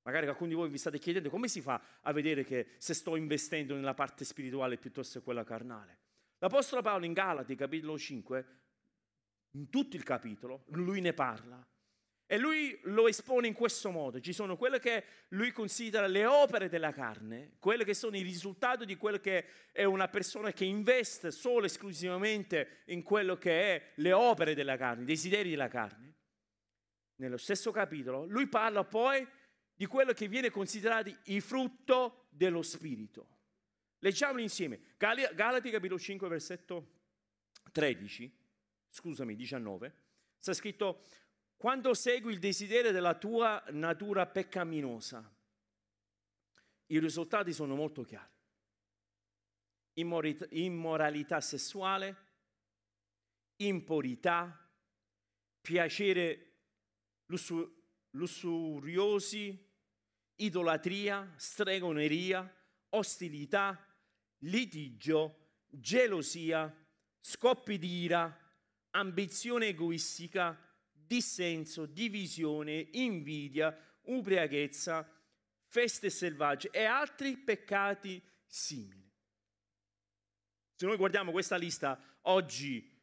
[0.02, 3.16] Magari alcuni di voi vi state chiedendo come si fa a vedere che se sto
[3.16, 6.00] investendo nella parte spirituale piuttosto che quella carnale.
[6.40, 8.46] L'Apostolo Paolo in Galati, capitolo 5,
[9.52, 11.66] in tutto il capitolo, lui ne parla
[12.30, 14.20] e lui lo espone in questo modo.
[14.20, 18.84] Ci sono quelle che lui considera le opere della carne, quelle che sono il risultato
[18.84, 23.92] di quello che è una persona che investe solo e esclusivamente in quello che è
[23.96, 26.16] le opere della carne, i desideri della carne.
[27.16, 29.26] Nello stesso capitolo lui parla poi
[29.74, 33.36] di quello che viene considerato il frutto dello Spirito.
[34.00, 34.96] Leggiamolo insieme.
[34.98, 36.92] Galati capitolo 5 versetto
[37.72, 38.38] 13,
[38.90, 39.96] scusami 19,
[40.40, 41.04] sta scritto
[41.58, 45.28] quando segui il desiderio della tua natura peccaminosa,
[46.88, 48.36] i risultati sono molto chiari.
[50.50, 52.26] Immoralità sessuale,
[53.58, 54.72] impurità,
[55.60, 56.44] piacere
[58.12, 59.68] lussuriosi,
[60.36, 62.56] idolatria, stregoneria,
[62.90, 63.84] ostilità,
[64.42, 66.72] litigio, gelosia,
[67.20, 68.46] scoppi di ira,
[68.92, 70.67] ambizione egoistica,
[71.08, 75.10] dissenso, divisione, invidia, ubriachezza,
[75.66, 79.12] feste selvagge e altri peccati simili.
[80.76, 82.96] Se noi guardiamo questa lista, oggi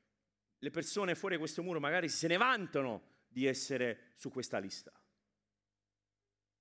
[0.59, 4.93] le persone fuori questo muro magari se ne vantano di essere su questa lista.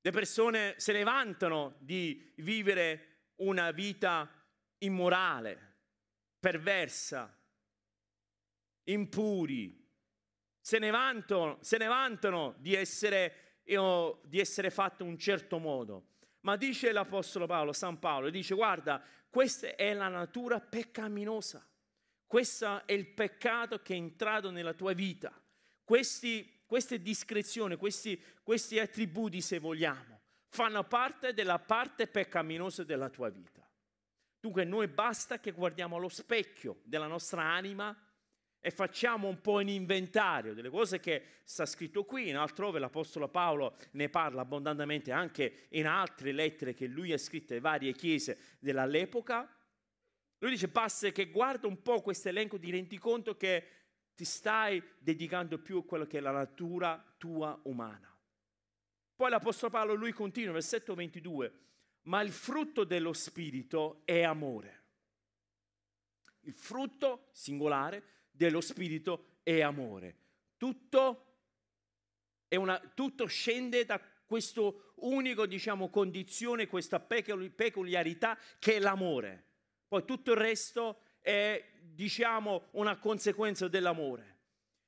[0.01, 4.29] Le persone se ne vantano di vivere una vita
[4.79, 5.75] immorale,
[6.39, 7.33] perversa,
[8.85, 9.82] impuri,
[10.65, 16.11] se ne vantano, se ne vantano di, essere, io, di essere fatto un certo modo.
[16.41, 21.67] Ma dice l'Apostolo Paolo, San Paolo, dice guarda, questa è la natura peccaminosa,
[22.25, 25.37] questo è il peccato che è entrato nella tua vita,
[25.83, 33.27] questi, queste discrezioni, questi, questi attributi se vogliamo, fanno parte della parte peccaminosa della tua
[33.27, 33.69] vita.
[34.39, 37.93] Dunque noi basta che guardiamo allo specchio della nostra anima
[38.65, 43.27] e facciamo un po' un inventario delle cose che sta scritto qui, in altrove l'Apostolo
[43.27, 48.55] Paolo ne parla abbondantemente anche in altre lettere che lui ha scritto alle varie chiese
[48.59, 49.53] dell'epoca.
[50.37, 53.67] Lui dice basta che guarda un po' questo elenco, ti rendi conto che
[54.15, 58.17] ti stai dedicando più a quello che è la natura tua umana.
[59.13, 61.53] Poi l'Apostolo Paolo, lui continua, versetto 22,
[62.03, 64.83] ma il frutto dello Spirito è amore.
[66.45, 70.17] Il frutto singolare dello Spirito è amore.
[70.57, 71.35] Tutto,
[72.47, 79.45] è una, tutto scende da questo unico, diciamo, condizione, questa peculiarità che è l'amore.
[79.87, 84.31] Poi tutto il resto è, diciamo, una conseguenza dell'amore.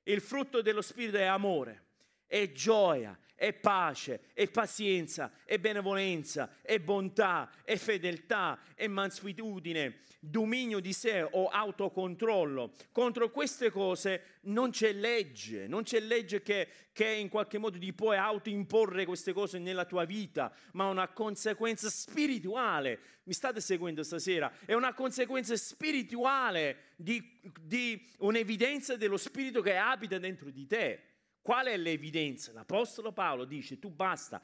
[0.04, 1.86] Il frutto dello Spirito è amore,
[2.26, 10.80] è gioia, è pace, è pazienza, è benevolenza, è bontà, è fedeltà, è mansuetudine, dominio
[10.80, 12.71] di sé o autocontrollo.
[12.91, 17.93] Contro queste cose non c'è legge, non c'è legge che, che in qualche modo ti
[17.93, 23.00] puoi autoimporre queste cose nella tua vita, ma una conseguenza spirituale.
[23.24, 24.52] Mi state seguendo stasera?
[24.65, 31.14] È una conseguenza spirituale di, di un'evidenza dello spirito che abita dentro di te.
[31.46, 32.52] Qual è l'evidenza?
[32.54, 34.42] L'Apostolo Paolo dice, tu basta,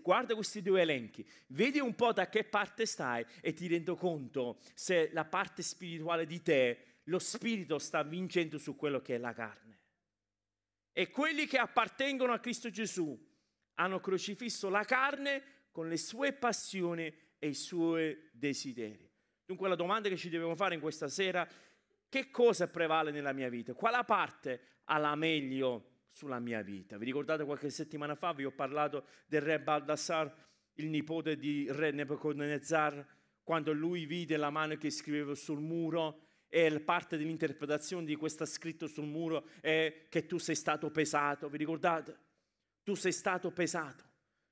[0.00, 4.58] guarda questi due elenchi, vedi un po' da che parte stai e ti rendo conto
[4.72, 9.34] se la parte spirituale di te, lo spirito sta vincendo su quello che è la
[9.34, 9.78] carne.
[10.90, 13.14] E quelli che appartengono a Cristo Gesù
[13.74, 19.06] hanno crocifisso la carne con le sue passioni e i suoi desideri.
[19.44, 21.46] Dunque la domanda che ci dobbiamo fare in questa sera,
[22.08, 23.74] che cosa prevale nella mia vita?
[23.74, 25.87] Quale parte ha la meglio
[26.18, 26.98] sulla mia vita.
[26.98, 30.34] Vi ricordate qualche settimana fa vi ho parlato del re Baldassar,
[30.74, 33.06] il nipote di re Nebuchadnezzar,
[33.44, 38.88] quando lui vide la mano che scriveva sul muro e parte dell'interpretazione di questo scritto
[38.88, 42.18] sul muro è che tu sei stato pesato, vi ricordate?
[42.82, 44.04] Tu sei stato pesato,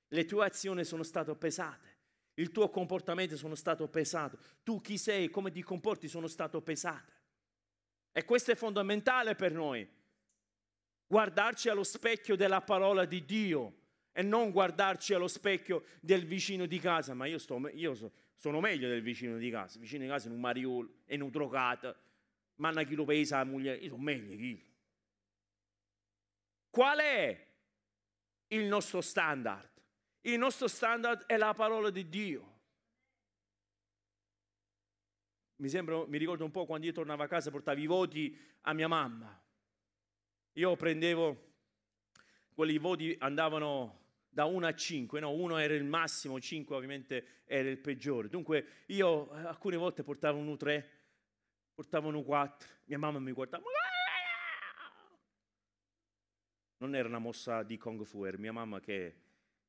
[0.07, 1.97] le tue azioni sono state pesate,
[2.35, 7.13] il tuo comportamento sono stato pesato, tu chi sei, come ti comporti sono stato pesate.
[8.13, 9.97] E questo è fondamentale per noi
[11.07, 13.75] guardarci allo specchio della parola di Dio
[14.13, 17.15] e non guardarci allo specchio del vicino di casa.
[17.15, 19.75] Ma io, sto, io so, sono meglio del vicino di casa.
[19.75, 21.97] Il vicino di casa è un mariolo, è un drogato,
[22.57, 24.65] manna chi lo pesa la moglie, io sono meglio chi.
[26.71, 27.47] Qual è
[28.49, 29.71] il nostro standard?
[30.23, 32.55] Il nostro standard è la parola di Dio.
[35.57, 38.39] Mi, sembra, mi ricordo un po' quando io tornavo a casa e portavo i voti
[38.63, 39.43] a mia mamma.
[40.57, 41.53] Io prendevo,
[42.55, 45.33] quelli voti andavano da 1 a 5, no?
[45.33, 48.31] 1 era il massimo, 5 ovviamente era il peggiore.
[48.31, 50.91] Dunque io eh, alcune volte portavo un 3,
[51.75, 53.65] portavo un 4, mia mamma mi guardava.
[56.79, 59.15] Non era una mossa di Kung Fu, era mia mamma che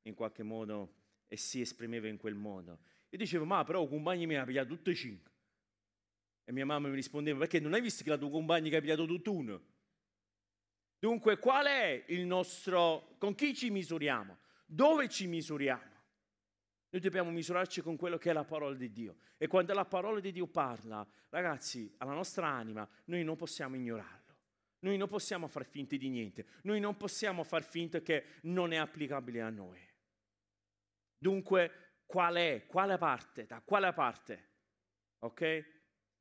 [0.03, 0.93] in qualche modo
[1.27, 2.79] si esprimeva in quel modo.
[3.09, 5.31] Io dicevo, ma però i compagni mi hanno pigliato e 5.
[6.45, 9.05] E mia mamma mi rispondeva, perché non hai visto che la tua compagna ha pigliato
[9.05, 9.75] tutto uno?
[10.99, 13.15] Dunque, qual è il nostro...
[13.17, 14.37] con chi ci misuriamo?
[14.65, 15.95] Dove ci misuriamo?
[16.89, 19.17] Noi dobbiamo misurarci con quello che è la parola di Dio.
[19.37, 24.35] E quando la parola di Dio parla, ragazzi, alla nostra anima, noi non possiamo ignorarlo.
[24.79, 26.45] Noi non possiamo far finta di niente.
[26.63, 29.79] Noi non possiamo far finta che non è applicabile a noi.
[31.17, 32.65] Dunque, qual è?
[32.67, 33.45] Quale parte?
[33.45, 34.49] Da quale parte?
[35.19, 35.76] Ok?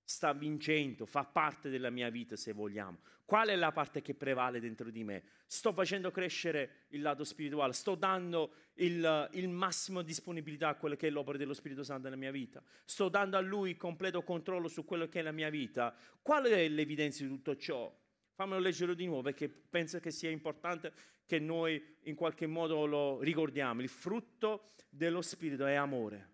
[0.07, 2.99] Sta vincendo, fa parte della mia vita se vogliamo.
[3.25, 5.25] Qual è la parte che prevale dentro di me?
[5.49, 11.09] Sto facendo crescere il lato spirituale, sto dando il, il massimo disponibilità a quello che
[11.09, 14.85] è l'opera dello Spirito Santo nella mia vita, sto dando a Lui completo controllo su
[14.85, 15.93] quello che è la mia vita.
[16.23, 17.93] Qual è l'evidenza di tutto ciò?
[18.35, 20.93] Fammelo leggere di nuovo perché penso che sia importante
[21.27, 23.81] che noi in qualche modo lo ricordiamo.
[23.81, 26.29] Il frutto dello Spirito è amore,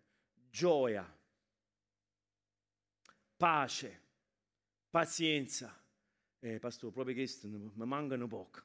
[0.51, 1.11] gioia,
[3.43, 4.01] pace,
[4.89, 5.77] pazienza.
[6.39, 8.63] Eh, pastore, proprio questo mi mancano poco.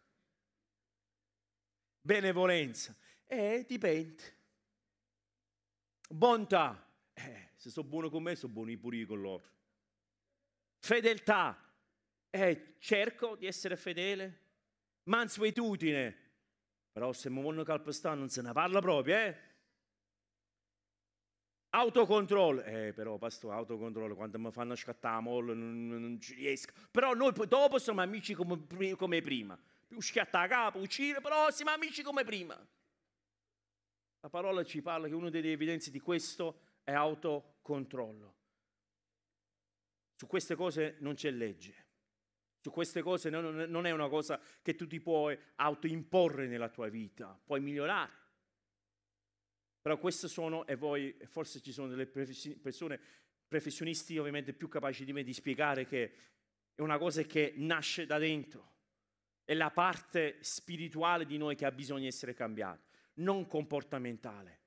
[1.99, 2.95] Benevolenza.
[3.25, 4.35] Eh, dipende.
[6.07, 6.93] Bontà.
[7.11, 9.49] Eh, se sono buono con me, sono buoni pure io con loro.
[10.77, 11.59] Fedeltà.
[12.29, 14.41] Eh, cerco di essere fedele.
[15.05, 16.25] Mansuetudine.
[16.91, 19.46] Però se mi vogliono calpestare non se ne parla proprio, eh?
[21.69, 26.73] Autocontrollo, eh però pastore, autocontrollo, quando mi fanno scattare la molla non, non, ci riesco.
[26.89, 29.60] Però noi dopo siamo amici come, come prima.
[29.97, 32.58] Schiatta a capo, uccide, però siamo amici come prima.
[34.22, 38.36] La parola ci parla che una delle evidenze di questo è autocontrollo.
[40.15, 41.86] Su queste cose non c'è legge.
[42.59, 46.88] Su queste cose non, non è una cosa che tu ti puoi autoimporre nella tua
[46.89, 48.26] vita, puoi migliorare.
[49.88, 52.99] Però queste sono, e voi, forse ci sono delle persone,
[53.47, 56.13] professionisti ovviamente più capaci di me di spiegare che
[56.75, 58.73] è una cosa che nasce da dentro.
[59.45, 62.83] È la parte spirituale di noi che ha bisogno di essere cambiata,
[63.13, 64.59] non comportamentale.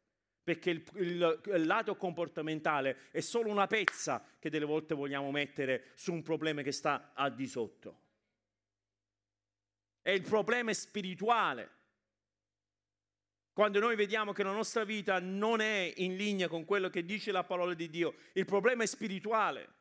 [0.42, 5.90] Perché il, il, il, lato comportamentale è solo una pezza che delle volte vogliamo mettere
[5.96, 8.00] su un problema che sta al di sotto.
[10.00, 11.80] È il problema spirituale.
[13.61, 17.30] Quando noi vediamo che la nostra vita non è in linea con quello che dice
[17.30, 19.74] la parola di Dio, il problema è spirituale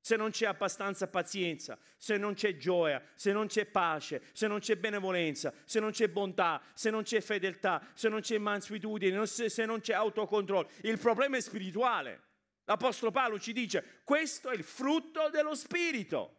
[0.00, 4.60] se non c'è abbastanza pazienza, se non c'è gioia, se non c'è pace, se non
[4.60, 9.66] c'è benevolenza, se non c'è bontà, se non c'è fedeltà, se non c'è mansuetudine, se
[9.66, 10.70] non c'è autocontrollo.
[10.84, 12.22] Il problema è spirituale.
[12.64, 16.36] L'Apostolo Paolo ci dice, questo è il frutto dello Spirito.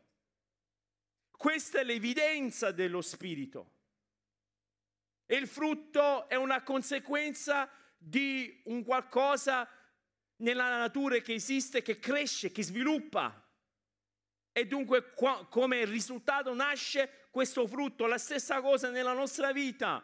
[1.29, 3.80] Questa è l'evidenza dello Spirito.
[5.32, 9.65] E il frutto è una conseguenza di un qualcosa
[10.39, 13.41] nella natura che esiste, che cresce, che sviluppa.
[14.51, 20.03] E dunque qua, come risultato nasce questo frutto, la stessa cosa nella nostra vita.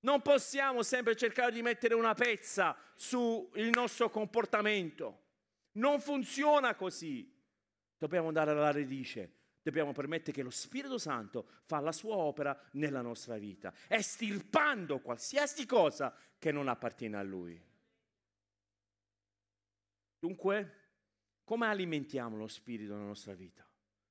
[0.00, 5.20] Non possiamo sempre cercare di mettere una pezza sul nostro comportamento.
[5.74, 7.32] Non funziona così.
[7.96, 9.41] Dobbiamo andare alla radice.
[9.62, 15.66] Dobbiamo permettere che lo Spirito Santo fa la sua opera nella nostra vita, estirpando qualsiasi
[15.66, 17.70] cosa che non appartiene a Lui.
[20.18, 20.82] Dunque,
[21.44, 23.66] come alimentiamo lo spirito nella nostra vita?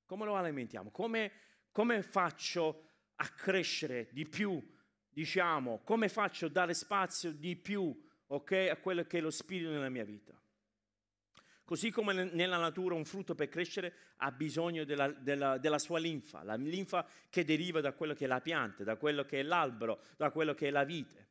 [0.05, 0.89] Come lo alimentiamo?
[0.91, 1.31] Come,
[1.71, 4.61] come faccio a crescere di più,
[5.09, 7.97] diciamo, come faccio a dare spazio di più
[8.27, 10.40] okay, a quello che è lo spirito nella mia vita?
[11.71, 16.43] Così come nella natura un frutto per crescere ha bisogno della, della, della, sua linfa,
[16.43, 20.01] la linfa che deriva da quello che è la pianta, da quello che è l'albero,
[20.17, 21.29] da quello che è la vite.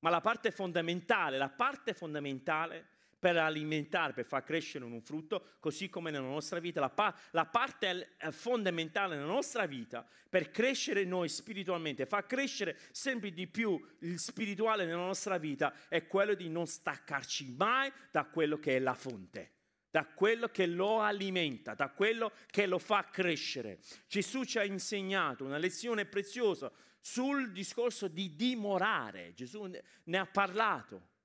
[0.00, 2.88] Ma la parte fondamentale, la parte fondamentale
[3.18, 6.80] per alimentare, per far crescere un frutto, così come nella nostra vita.
[6.80, 13.32] La, pa- la, parte fondamentale nella nostra vita per crescere noi spiritualmente, far crescere sempre
[13.32, 18.58] di più il spirituale nella nostra vita, è quello di non staccarci mai da quello
[18.58, 19.52] che è la fonte
[19.90, 23.78] da quello che lo alimenta, da quello che lo fa crescere.
[24.06, 29.32] Gesù ci ha insegnato una lezione preziosa sul discorso di dimorare.
[29.32, 29.66] Gesù
[30.04, 31.16] ne ha parlato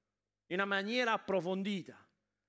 [0.54, 1.98] in una maniera approfondita.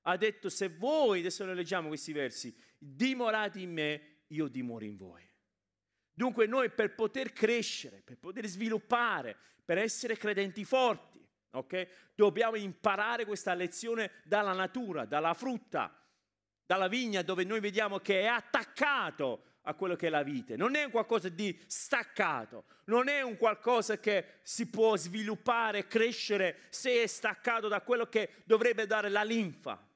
[0.03, 4.97] Ha detto, se voi, adesso lo leggiamo questi versi, dimorate in me, io dimoro in
[4.97, 5.27] voi.
[6.13, 13.25] Dunque noi per poter crescere, per poter sviluppare, per essere credenti forti, okay, dobbiamo imparare
[13.25, 15.99] questa lezione dalla natura, dalla frutta,
[16.67, 20.57] dalla vigna dove noi vediamo che è attaccato a quello che è la vite.
[20.57, 26.61] Non è un qualcosa di staccato, non è un qualcosa che si può sviluppare, crescere
[26.71, 29.87] se è staccato da quello che dovrebbe dare la linfa.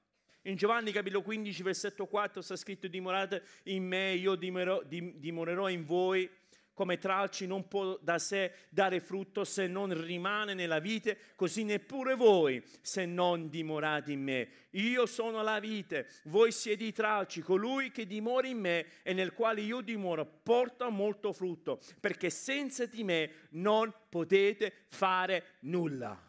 [0.43, 6.31] In Giovanni capitolo 15, versetto 4 sta scritto dimorate in me, io dimorerò in voi
[6.79, 12.15] come tralci non può da sé dare frutto se non rimane nella vite, così neppure
[12.15, 14.49] voi se non dimorate in me.
[14.71, 19.33] Io sono la vite, voi siete i tralci, colui che dimora in me e nel
[19.33, 26.28] quale io dimoro porta molto frutto, perché senza di me non potete fare nulla.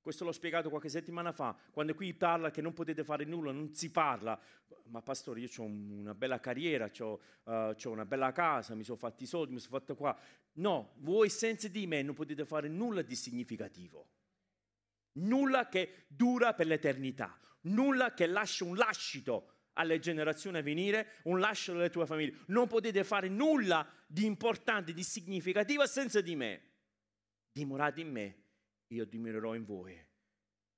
[0.00, 3.74] Questo l'ho spiegato qualche settimana fa, quando qui parla che non potete fare nulla, non
[3.74, 4.40] si parla.
[4.84, 9.24] Ma pastore, io ho una bella carriera, ho uh, una bella casa, mi sono fatti
[9.24, 10.18] i soldi, mi sono fatto qua.
[10.54, 14.08] No, voi senza di me non potete fare nulla di significativo.
[15.12, 21.40] Nulla che dura per l'eternità, nulla che lascia un lascito alle generazioni a venire, un
[21.40, 22.38] lascito alle tue famiglie.
[22.46, 26.62] Non potete fare nulla di importante, di significativo senza di me.
[27.52, 28.40] Dimorate in me
[28.90, 29.98] io dimorerò in voi.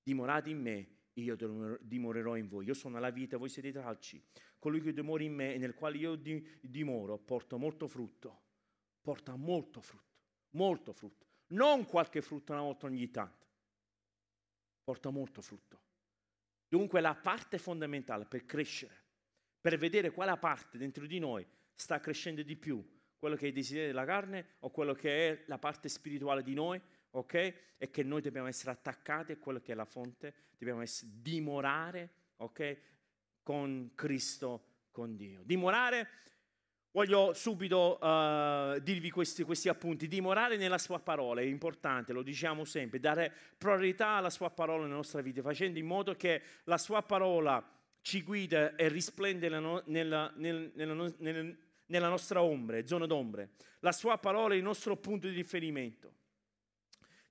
[0.03, 1.37] Dimorate in me, io
[1.81, 2.67] dimorerò in voi.
[2.67, 4.23] Io sono la vita, voi siete i tralci.
[4.59, 6.17] Colui che dimora in me e nel quale io
[6.61, 8.41] dimoro porta molto frutto.
[9.01, 11.27] Porta molto frutto, molto frutto.
[11.49, 13.47] Non qualche frutto una volta ogni tanto.
[14.85, 15.81] Porta molto frutto.
[16.69, 18.95] Dunque la parte fondamentale per crescere,
[19.61, 22.83] per vedere quale parte dentro di noi sta crescendo di più,
[23.19, 26.55] quello che è il desiderio della carne o quello che è la parte spirituale di
[26.55, 26.81] noi,
[27.13, 27.55] ok?
[27.79, 32.11] E che noi dobbiamo essere attaccati a quello che è la fonte, dobbiamo essere, dimorare,
[32.37, 32.77] ok?
[33.43, 35.43] Con Cristo, con Dio.
[35.45, 36.09] Dimorare,
[36.93, 42.65] voglio subito uh, dirvi questi, questi appunti, dimorare nella sua parola è importante, lo diciamo
[42.65, 47.03] sempre, dare priorità alla sua parola nella nostra vita, facendo in modo che la sua
[47.03, 47.65] parola
[48.01, 51.13] ci guida e risplende nella, nella, nella,
[51.87, 53.51] nella nostra ombre, zona d'ombre.
[53.81, 56.21] La sua parola è il nostro punto di riferimento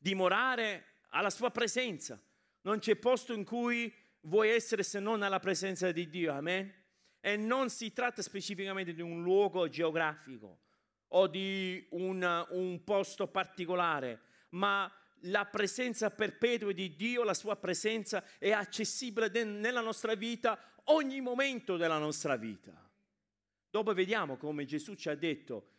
[0.01, 2.19] dimorare alla sua presenza.
[2.61, 6.33] Non c'è posto in cui vuoi essere se non alla presenza di Dio.
[6.33, 6.73] Amen.
[7.19, 10.61] E non si tratta specificamente di un luogo geografico
[11.09, 14.91] o di un, un posto particolare, ma
[15.25, 21.77] la presenza perpetua di Dio, la sua presenza è accessibile nella nostra vita ogni momento
[21.77, 22.89] della nostra vita.
[23.69, 25.69] Dopo vediamo come Gesù ci ha detto,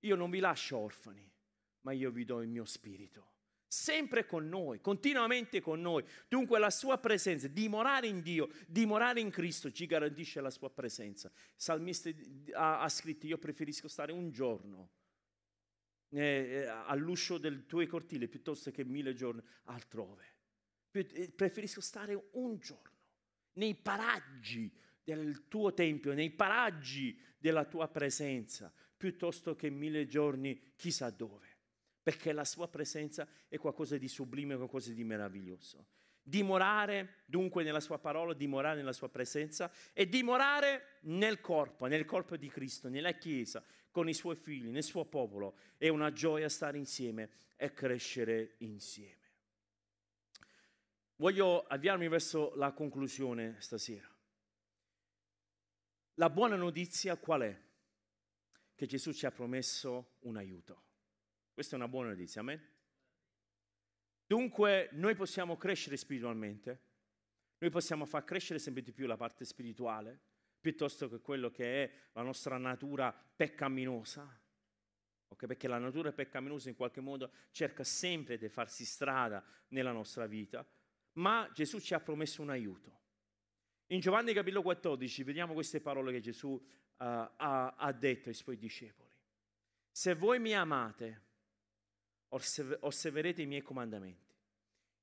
[0.00, 1.28] io non vi lascio orfani,
[1.80, 3.33] ma io vi do il mio spirito.
[3.74, 6.04] Sempre con noi, continuamente con noi.
[6.28, 11.26] Dunque la sua presenza, dimorare in Dio, dimorare in Cristo ci garantisce la sua presenza.
[11.26, 12.08] Il salmista
[12.52, 14.90] ha, ha scritto, io preferisco stare un giorno
[16.10, 20.24] eh, eh all'uscio del tuo cortile piuttosto che mille giorni altrove.
[20.92, 22.92] Eh, preferisco stare un giorno
[23.54, 24.72] nei paraggi
[25.02, 31.53] del tuo tempio, nei paraggi della tua presenza, piuttosto che mille giorni chissà dove,
[32.04, 35.86] perché la sua presenza è qualcosa di sublime, qualcosa di meraviglioso.
[36.22, 42.36] Dimorare dunque nella sua parola, dimorare nella sua presenza e dimorare nel corpo, nel corpo
[42.36, 45.56] di Cristo, nella Chiesa, con i suoi figli, nel suo popolo.
[45.78, 49.22] È una gioia stare insieme e crescere insieme.
[51.16, 54.08] Voglio avviarmi verso la conclusione stasera.
[56.14, 57.62] La buona notizia qual è?
[58.74, 60.82] Che Gesù ci ha promesso un aiuto.
[61.54, 62.60] Questa è una buona notizia, amen?
[64.26, 66.80] Dunque noi possiamo crescere spiritualmente,
[67.58, 70.20] noi possiamo far crescere sempre di più la parte spirituale,
[70.60, 74.42] piuttosto che quello che è la nostra natura peccaminosa.
[75.28, 75.46] Okay?
[75.46, 80.66] Perché la natura peccaminosa in qualche modo cerca sempre di farsi strada nella nostra vita,
[81.12, 83.02] ma Gesù ci ha promesso un aiuto.
[83.88, 86.60] In Giovanni capitolo 14 vediamo queste parole che Gesù uh,
[86.96, 89.12] ha, ha detto ai suoi discepoli.
[89.92, 91.23] Se voi mi amate,
[92.34, 94.32] osserverete i miei comandamenti.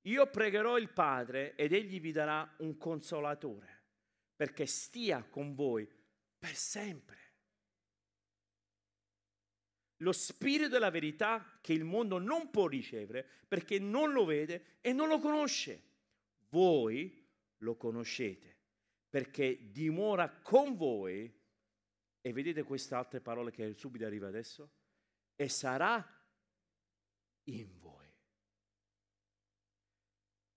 [0.06, 3.80] Io pregherò il Padre ed egli vi darà un consolatore
[4.36, 5.88] perché stia con voi
[6.38, 7.20] per sempre.
[9.98, 14.94] Lo spirito della verità che il mondo non può ricevere perché non lo vede e
[14.94, 15.90] non lo conosce.
[16.50, 17.24] Voi
[17.58, 18.58] lo conoscete
[19.12, 21.32] perché dimora con voi,
[22.22, 24.72] e vedete queste altre parole che subito arriva adesso,
[25.36, 26.21] e sarà
[27.46, 27.92] in voi.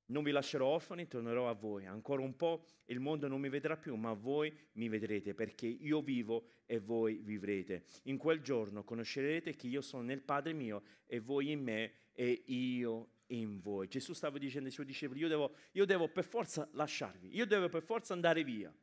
[0.07, 1.87] Non vi lascerò orfani, tornerò a voi.
[1.87, 6.03] Ancora un po' il mondo non mi vedrà più, ma voi mi vedrete perché io
[6.03, 7.85] vivo e voi vivrete.
[8.05, 12.43] In quel giorno conoscerete che io sono nel Padre mio e voi in me e
[12.47, 13.89] io in voi.
[13.89, 17.68] Gesù stava dicendo ai suoi discepoli, io devo, io devo per forza lasciarvi, io devo
[17.70, 18.74] per forza andare via.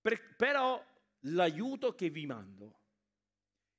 [0.00, 0.84] Per, però
[1.20, 2.79] l'aiuto che vi mando,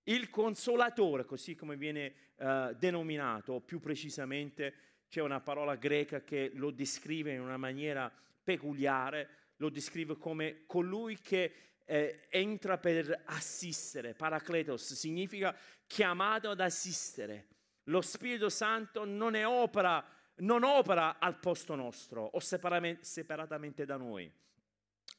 [0.03, 4.73] il consolatore, così come viene uh, denominato, più precisamente
[5.07, 8.11] c'è una parola greca che lo descrive in una maniera
[8.43, 11.53] peculiare, lo descrive come colui che
[11.85, 17.47] eh, entra per assistere, paracletos, significa chiamato ad assistere
[17.85, 20.03] lo Spirito Santo non, opera,
[20.37, 24.31] non opera al posto nostro o separatamente da noi,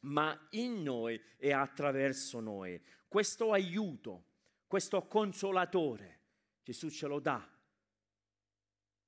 [0.01, 2.81] ma in noi e attraverso noi.
[3.09, 4.25] Questo aiuto,
[4.73, 6.21] questo consolatore,
[6.63, 7.47] Gesù ce lo dà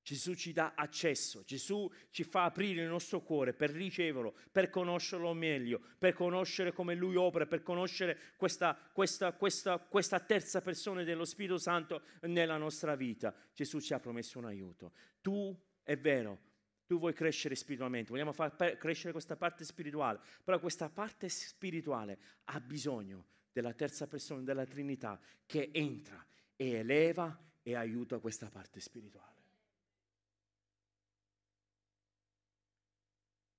[0.02, 5.32] Gesù ci dà accesso, Gesù ci fa aprire il nostro cuore per riceverlo, per conoscerlo
[5.32, 11.24] meglio, per conoscere come Lui opera, per conoscere questa, questa, questa, questa terza persona dello
[11.24, 13.34] Spirito Santo nella nostra vita.
[13.54, 14.92] Gesù ci ha promesso un aiuto.
[15.22, 16.38] Tu, è vero,
[16.84, 22.60] tu vuoi crescere spiritualmente, vogliamo far crescere questa parte spirituale, però questa parte spirituale ha
[22.60, 26.26] bisogno della terza persona della Trinità che entra
[26.56, 29.42] e eleva e aiuta questa parte spirituale.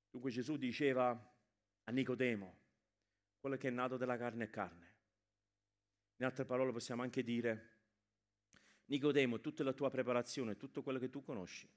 [0.09, 1.11] Dunque Gesù diceva
[1.85, 2.57] a Nicodemo,
[3.39, 4.93] quello che è nato dalla carne è carne.
[6.17, 7.69] In altre parole possiamo anche dire,
[8.87, 11.69] Nicodemo, tutta la tua preparazione, tutto quello che tu conosci,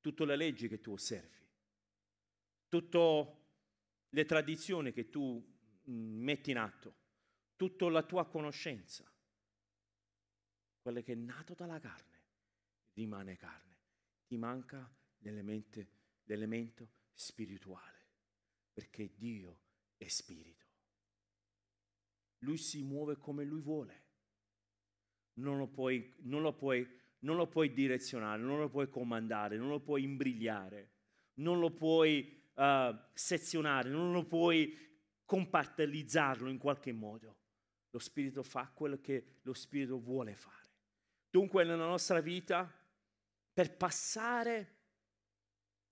[0.00, 1.46] tutte le leggi che tu osservi,
[2.68, 3.36] tutte
[4.08, 5.40] le tradizioni che tu
[5.88, 7.04] mm, metti in atto,
[7.56, 9.10] tutta la tua conoscenza,
[10.80, 12.20] quello che è nato dalla carne,
[12.92, 13.74] rimane carne.
[14.26, 14.88] Ti manca
[15.18, 18.06] l'elemento, spirituale,
[18.72, 19.58] perché Dio
[19.96, 20.64] è spirito.
[22.40, 24.04] Lui si muove come lui vuole.
[25.34, 26.86] Non lo puoi, non lo puoi,
[27.20, 30.90] non lo puoi direzionare, non lo puoi comandare, non lo puoi imbrigliare,
[31.34, 34.84] non lo puoi uh, sezionare, non lo puoi
[35.24, 37.36] compartalizzarlo in qualche modo.
[37.90, 40.64] Lo Spirito fa quello che lo Spirito vuole fare.
[41.30, 42.70] Dunque nella nostra vita,
[43.52, 44.74] per passare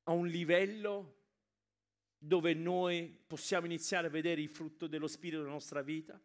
[0.04, 1.22] a un livello
[2.18, 6.20] dove noi possiamo iniziare a vedere il frutto dello Spirito nella nostra vita,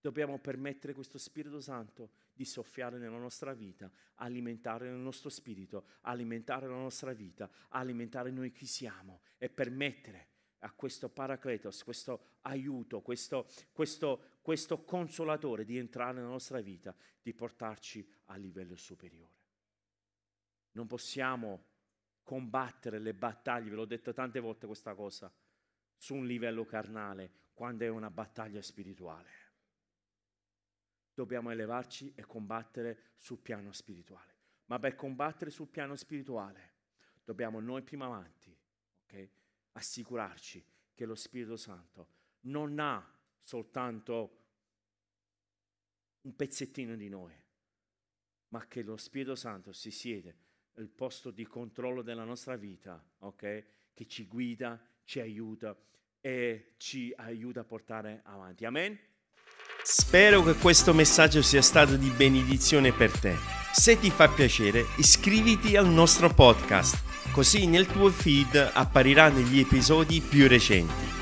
[0.00, 6.66] dobbiamo permettere questo Spirito Santo di soffiare nella nostra vita, alimentare il nostro spirito, alimentare
[6.66, 10.28] la nostra vita, alimentare noi chi siamo e permettere
[10.60, 17.32] a questo Paracletos, questo aiuto, questo, questo, questo consolatore di entrare nella nostra vita, di
[17.32, 19.40] portarci a livello superiore.
[20.72, 21.68] Non possiamo
[22.22, 25.32] combattere le battaglie, ve l'ho detto tante volte questa cosa,
[25.96, 29.30] su un livello carnale, quando è una battaglia spirituale.
[31.14, 34.30] Dobbiamo elevarci e combattere sul piano spirituale.
[34.66, 36.70] Ma per combattere sul piano spirituale
[37.24, 38.56] dobbiamo noi prima avanti
[39.04, 39.30] okay,
[39.72, 40.64] assicurarci
[40.94, 42.08] che lo Spirito Santo
[42.42, 44.38] non ha soltanto
[46.22, 47.34] un pezzettino di noi,
[48.48, 50.36] ma che lo Spirito Santo si siede
[50.76, 53.64] al posto di controllo della nostra vita, ok?
[53.92, 55.76] Che ci guida, ci aiuta
[56.20, 58.64] e ci aiuta a portare avanti.
[58.64, 58.98] Amen?
[59.82, 63.36] Spero che questo messaggio sia stato di benedizione per te.
[63.74, 70.20] Se ti fa piacere, iscriviti al nostro podcast, così nel tuo feed appariranno gli episodi
[70.20, 71.21] più recenti.